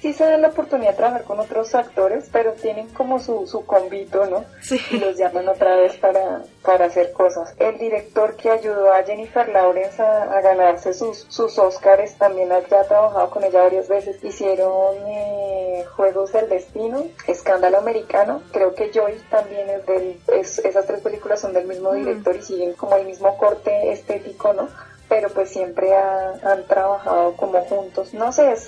sí 0.03 0.11
se 0.13 0.25
da 0.25 0.37
la 0.37 0.49
oportunidad 0.49 0.91
de 0.91 0.97
trabajar 0.97 1.23
con 1.23 1.39
otros 1.39 1.73
actores 1.75 2.29
pero 2.31 2.51
tienen 2.53 2.89
como 2.89 3.19
su 3.19 3.47
su 3.47 3.65
convito 3.65 4.25
no 4.25 4.43
y 4.91 4.97
los 4.99 5.17
llaman 5.17 5.47
otra 5.47 5.77
vez 5.77 5.93
para, 5.95 6.41
para 6.61 6.85
hacer 6.85 7.13
cosas. 7.13 7.53
El 7.57 7.77
director 7.77 8.35
que 8.35 8.49
ayudó 8.51 8.91
a 8.93 9.01
Jennifer 9.03 9.47
Lawrence 9.47 10.01
a, 10.01 10.23
a 10.23 10.41
ganarse 10.41 10.93
sus, 10.93 11.25
sus 11.29 11.57
Oscars 11.57 12.15
también 12.17 12.51
ha 12.51 12.59
ya 12.67 12.83
trabajado 12.83 13.29
con 13.29 13.43
ella 13.45 13.63
varias 13.63 13.87
veces. 13.87 14.21
Hicieron 14.23 14.95
eh, 15.07 15.85
Juegos 15.95 16.33
del 16.33 16.49
Destino, 16.49 17.03
Escándalo 17.27 17.77
Americano, 17.77 18.41
creo 18.51 18.75
que 18.75 18.91
Joy 18.93 19.13
también 19.29 19.69
es 19.69 19.85
del, 19.85 20.19
es- 20.27 20.59
esas 20.59 20.85
tres 20.85 20.99
películas 21.01 21.39
son 21.39 21.53
del 21.53 21.65
mismo 21.67 21.91
Mm. 21.93 21.95
director 21.95 22.35
y 22.35 22.41
siguen 22.41 22.73
como 22.73 22.95
el 22.97 23.05
mismo 23.05 23.37
corte 23.37 23.91
estético, 23.91 24.51
¿no? 24.53 24.67
Pero 25.13 25.29
pues 25.29 25.49
siempre 25.51 25.93
ha- 25.95 26.33
han 26.43 26.63
trabajado 26.65 27.35
como 27.37 27.59
juntos. 27.65 28.13
No 28.15 28.31
sé, 28.31 28.51
es, 28.51 28.65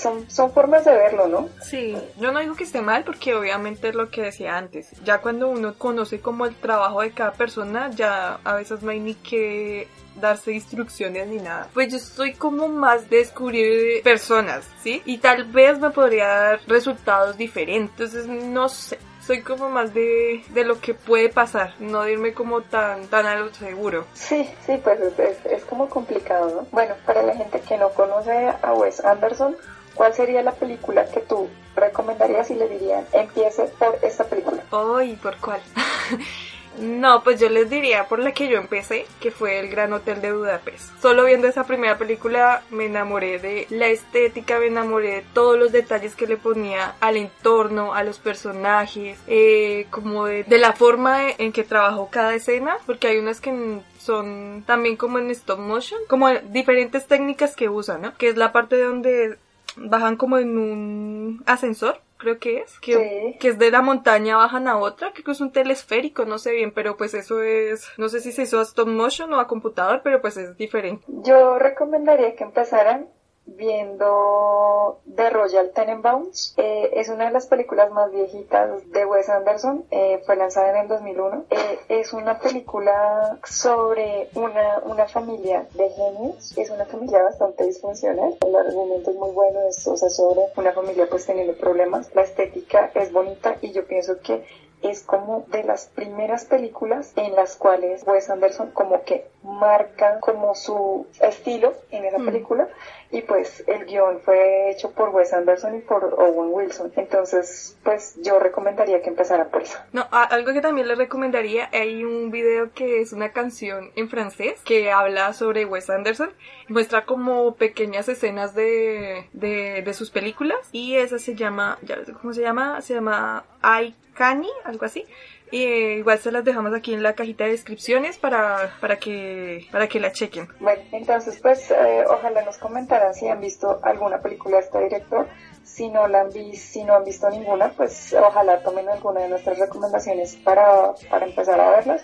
son, 0.00 0.28
son 0.30 0.50
formas 0.52 0.84
de 0.86 0.92
verlo, 0.92 1.28
¿no? 1.28 1.48
Sí, 1.62 1.94
yo 2.18 2.32
no 2.32 2.40
digo 2.40 2.54
que 2.54 2.64
esté 2.64 2.80
mal 2.80 3.04
porque 3.04 3.34
obviamente 3.34 3.88
es 3.90 3.94
lo 3.94 4.08
que 4.08 4.22
decía 4.22 4.56
antes. 4.56 4.90
Ya 5.04 5.18
cuando 5.18 5.48
uno 5.48 5.74
conoce 5.76 6.20
como 6.20 6.46
el 6.46 6.54
trabajo 6.54 7.02
de 7.02 7.10
cada 7.10 7.32
persona, 7.32 7.90
ya 7.90 8.38
a 8.44 8.54
veces 8.54 8.82
no 8.82 8.90
hay 8.92 9.00
ni 9.00 9.14
que 9.14 9.86
darse 10.16 10.52
instrucciones 10.52 11.26
ni 11.28 11.36
nada. 11.36 11.68
Pues 11.74 11.90
yo 11.90 11.98
estoy 11.98 12.32
como 12.32 12.68
más 12.68 13.10
de 13.10 13.18
descubrir 13.18 14.02
personas, 14.02 14.64
¿sí? 14.82 15.02
Y 15.04 15.18
tal 15.18 15.44
vez 15.44 15.78
me 15.80 15.90
podría 15.90 16.26
dar 16.28 16.60
resultados 16.66 17.36
diferentes. 17.36 18.14
Entonces, 18.14 18.26
no 18.46 18.68
sé. 18.70 18.98
Soy 19.26 19.40
como 19.42 19.70
más 19.70 19.94
de, 19.94 20.44
de 20.50 20.64
lo 20.64 20.80
que 20.80 20.92
puede 20.94 21.28
pasar, 21.30 21.72
no 21.78 22.02
de 22.02 22.12
irme 22.12 22.34
como 22.34 22.60
tan, 22.62 23.06
tan 23.08 23.24
a 23.26 23.36
lo 23.36 23.52
seguro. 23.54 24.04
Sí, 24.12 24.48
sí, 24.66 24.78
pues 24.82 25.00
es, 25.00 25.18
es- 25.18 25.46
es 25.46 25.64
como 25.64 25.88
complicado, 25.88 26.50
¿no? 26.50 26.66
Bueno, 26.72 26.94
para 27.06 27.22
la 27.22 27.34
gente 27.34 27.60
que 27.60 27.78
no 27.78 27.88
conoce 27.90 28.48
a 28.62 28.72
Wes 28.74 29.02
Anderson, 29.04 29.56
¿cuál 29.94 30.12
sería 30.14 30.42
la 30.42 30.52
película 30.52 31.06
que 31.06 31.20
tú 31.20 31.48
recomendarías 31.74 32.50
y 32.50 32.54
le 32.54 32.68
dirían 32.68 33.06
empiece 33.12 33.64
por 33.78 33.98
esta 34.02 34.24
película? 34.24 34.62
Ay, 34.70 35.16
¿por 35.16 35.36
cuál? 35.38 35.60
No, 36.78 37.22
pues 37.22 37.40
yo 37.40 37.48
les 37.48 37.70
diría 37.70 38.08
por 38.08 38.18
la 38.18 38.32
que 38.32 38.48
yo 38.48 38.58
empecé, 38.58 39.06
que 39.20 39.30
fue 39.30 39.60
El 39.60 39.68
Gran 39.68 39.92
Hotel 39.92 40.20
de 40.20 40.32
Budapest. 40.32 40.90
Solo 41.00 41.24
viendo 41.24 41.46
esa 41.46 41.64
primera 41.64 41.98
película 41.98 42.62
me 42.70 42.86
enamoré 42.86 43.38
de 43.38 43.66
la 43.70 43.88
estética, 43.88 44.58
me 44.58 44.66
enamoré 44.66 45.12
de 45.12 45.24
todos 45.32 45.58
los 45.58 45.72
detalles 45.72 46.16
que 46.16 46.26
le 46.26 46.36
ponía 46.36 46.94
al 47.00 47.16
entorno, 47.16 47.94
a 47.94 48.02
los 48.02 48.18
personajes, 48.18 49.18
eh, 49.26 49.86
como 49.90 50.26
de, 50.26 50.44
la 50.58 50.72
forma 50.72 51.30
en 51.30 51.52
que 51.52 51.64
trabajó 51.64 52.08
cada 52.10 52.34
escena, 52.34 52.76
porque 52.86 53.08
hay 53.08 53.18
unas 53.18 53.40
que 53.40 53.80
son 53.98 54.64
también 54.66 54.96
como 54.96 55.18
en 55.18 55.30
stop 55.30 55.58
motion, 55.58 56.00
como 56.08 56.30
diferentes 56.30 57.06
técnicas 57.06 57.56
que 57.56 57.68
usan, 57.68 58.02
¿no? 58.02 58.16
Que 58.16 58.28
es 58.28 58.36
la 58.36 58.52
parte 58.52 58.80
donde 58.80 59.36
bajan 59.76 60.16
como 60.16 60.38
en 60.38 60.58
un 60.58 61.42
ascensor, 61.46 62.00
creo 62.16 62.38
que 62.38 62.58
es, 62.60 62.78
que, 62.80 63.32
Sí. 63.32 63.38
que 63.38 63.48
es 63.48 63.58
de 63.58 63.70
la 63.70 63.82
montaña 63.82 64.36
bajan 64.36 64.68
a 64.68 64.78
otra, 64.78 65.12
creo 65.12 65.24
que 65.24 65.32
es 65.32 65.40
un 65.40 65.52
telesférico, 65.52 66.24
no 66.24 66.38
sé 66.38 66.52
bien, 66.52 66.72
pero 66.72 66.96
pues 66.96 67.14
eso 67.14 67.42
es, 67.42 67.86
no 67.98 68.08
sé 68.08 68.20
si 68.20 68.32
se 68.32 68.42
hizo 68.42 68.58
a 68.60 68.62
stop 68.62 68.88
motion 68.88 69.32
o 69.32 69.40
a 69.40 69.46
computador, 69.46 70.00
pero 70.02 70.20
pues 70.20 70.36
es 70.36 70.56
diferente. 70.56 71.04
Yo 71.08 71.58
recomendaría 71.58 72.34
que 72.36 72.44
empezaran 72.44 73.08
viendo 73.46 75.00
The 75.14 75.30
Royal 75.30 75.70
Tenenbaums. 75.70 76.54
Eh, 76.56 76.90
es 76.94 77.08
una 77.08 77.26
de 77.26 77.30
las 77.32 77.46
películas 77.46 77.90
más 77.90 78.10
viejitas 78.10 78.90
de 78.90 79.04
Wes 79.04 79.28
Anderson. 79.28 79.84
Eh, 79.90 80.22
fue 80.24 80.36
lanzada 80.36 80.70
en 80.70 80.76
el 80.82 80.88
2001. 80.88 81.44
Eh, 81.50 81.78
es 81.88 82.12
una 82.12 82.38
película 82.38 83.38
sobre 83.44 84.28
una, 84.34 84.78
una 84.84 85.06
familia 85.06 85.66
de 85.74 85.90
genios. 85.90 86.56
Es 86.56 86.70
una 86.70 86.86
familia 86.86 87.22
bastante 87.22 87.64
disfuncional. 87.64 88.36
El 88.44 88.56
argumento 88.56 89.10
es 89.10 89.16
muy 89.16 89.30
bueno. 89.30 89.60
Es 89.68 89.86
o 89.86 89.96
sea, 89.96 90.08
sobre 90.08 90.40
una 90.56 90.72
familia 90.72 91.06
pues 91.08 91.26
teniendo 91.26 91.54
problemas. 91.54 92.14
La 92.14 92.22
estética 92.22 92.90
es 92.94 93.12
bonita 93.12 93.56
y 93.60 93.72
yo 93.72 93.86
pienso 93.86 94.18
que 94.20 94.44
es 94.84 95.02
como 95.02 95.44
de 95.48 95.64
las 95.64 95.86
primeras 95.86 96.44
películas 96.44 97.12
en 97.16 97.34
las 97.34 97.56
cuales 97.56 98.04
Wes 98.06 98.30
Anderson 98.30 98.70
como 98.72 99.02
que 99.04 99.26
marca 99.42 100.20
como 100.20 100.54
su 100.54 101.06
estilo 101.20 101.74
en 101.90 102.04
esa 102.04 102.18
Mm. 102.18 102.24
película 102.24 102.68
y 103.10 103.20
pues 103.22 103.62
el 103.66 103.84
guion 103.84 104.20
fue 104.20 104.70
hecho 104.70 104.90
por 104.92 105.10
Wes 105.10 105.32
Anderson 105.32 105.76
y 105.76 105.80
por 105.80 106.14
Owen 106.18 106.50
Wilson 106.52 106.92
entonces 106.96 107.76
pues 107.84 108.16
yo 108.22 108.38
recomendaría 108.38 109.02
que 109.02 109.08
empezaran 109.10 109.48
por 109.50 109.62
eso 109.62 109.78
No, 109.92 110.06
a- 110.10 110.24
algo 110.24 110.52
que 110.52 110.60
también 110.60 110.88
les 110.88 110.98
recomendaría, 110.98 111.68
hay 111.72 112.04
un 112.04 112.30
video 112.30 112.72
que 112.72 113.00
es 113.00 113.12
una 113.12 113.32
canción 113.32 113.90
en 113.96 114.08
francés 114.08 114.60
que 114.64 114.90
habla 114.90 115.32
sobre 115.34 115.64
Wes 115.66 115.90
Anderson, 115.90 116.30
muestra 116.68 117.04
como 117.04 117.54
pequeñas 117.54 118.08
escenas 118.08 118.54
de, 118.54 119.28
de, 119.32 119.94
sus 119.94 120.10
películas 120.10 120.58
y 120.72 120.96
esa 120.96 121.18
se 121.18 121.34
llama, 121.34 121.78
ya 121.82 121.96
no 121.96 122.04
sé 122.04 122.12
cómo 122.12 122.32
se 122.32 122.42
llama, 122.42 122.80
se 122.80 122.94
llama 122.94 123.44
I 123.62 123.94
Canny, 124.14 124.50
algo 124.64 124.84
así. 124.84 125.04
Y 125.50 125.62
eh, 125.62 125.92
igual 125.98 126.18
se 126.18 126.32
las 126.32 126.44
dejamos 126.44 126.74
aquí 126.74 126.94
en 126.94 127.02
la 127.02 127.12
cajita 127.12 127.44
de 127.44 127.50
descripciones 127.50 128.18
para, 128.18 128.76
para 128.80 128.96
que 128.96 129.68
para 129.70 129.86
que 129.86 130.00
la 130.00 130.10
chequen. 130.10 130.48
bueno 130.58 130.82
entonces 130.90 131.38
pues 131.40 131.70
eh, 131.70 132.04
ojalá 132.08 132.42
nos 132.44 132.58
comentaran 132.58 133.14
si 133.14 133.28
han 133.28 133.40
visto 133.40 133.78
alguna 133.82 134.20
película 134.20 134.56
de 134.56 134.64
este 134.64 134.80
director 134.80 135.28
si 135.62 135.90
no 135.90 136.08
la 136.08 136.22
han 136.22 136.30
visto 136.30 136.72
si 136.72 136.82
no 136.82 136.96
han 136.96 137.04
visto 137.04 137.28
ninguna 137.30 137.70
pues 137.76 138.14
ojalá 138.14 138.62
tomen 138.62 138.88
alguna 138.88 139.20
de 139.20 139.28
nuestras 139.28 139.58
recomendaciones 139.58 140.34
para, 140.36 140.94
para 141.08 141.26
empezar 141.26 141.60
a 141.60 141.70
verlas 141.70 142.02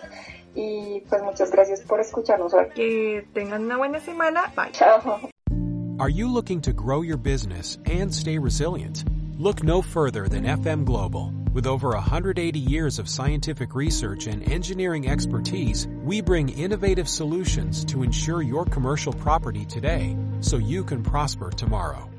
y 0.55 1.03
pues 1.09 1.23
muchas 1.23 1.51
gracias 1.51 1.81
por 1.81 2.01
escucharnos 2.01 2.53
hoy 2.55 2.67
Que 2.75 3.27
tengan 3.33 3.65
una 3.65 3.77
buena 3.77 4.01
semana. 4.01 4.53
Bye. 4.57 4.73
chao 4.73 5.31
Are 5.99 6.09
you 6.09 6.33
looking 6.33 6.61
to 6.63 6.73
grow 6.73 7.03
your 7.03 7.19
business 7.19 7.79
and 7.85 8.13
stay 8.15 8.39
resilient? 8.39 9.05
Look 9.39 9.63
no 9.63 9.83
further 9.83 10.29
than 10.29 10.45
FM 10.45 10.85
Global. 10.85 11.33
With 11.53 11.67
over 11.67 11.91
180 11.91 12.59
years 12.59 12.99
of 12.99 13.09
scientific 13.09 13.75
research 13.75 14.27
and 14.27 14.47
engineering 14.51 15.09
expertise, 15.09 15.89
we 16.05 16.21
bring 16.21 16.49
innovative 16.51 17.09
solutions 17.09 17.85
to 17.87 18.03
ensure 18.03 18.43
your 18.43 18.65
commercial 18.65 19.13
property 19.13 19.65
today 19.65 20.17
so 20.41 20.59
you 20.59 20.85
can 20.85 21.03
prosper 21.03 21.51
tomorrow. 21.51 22.10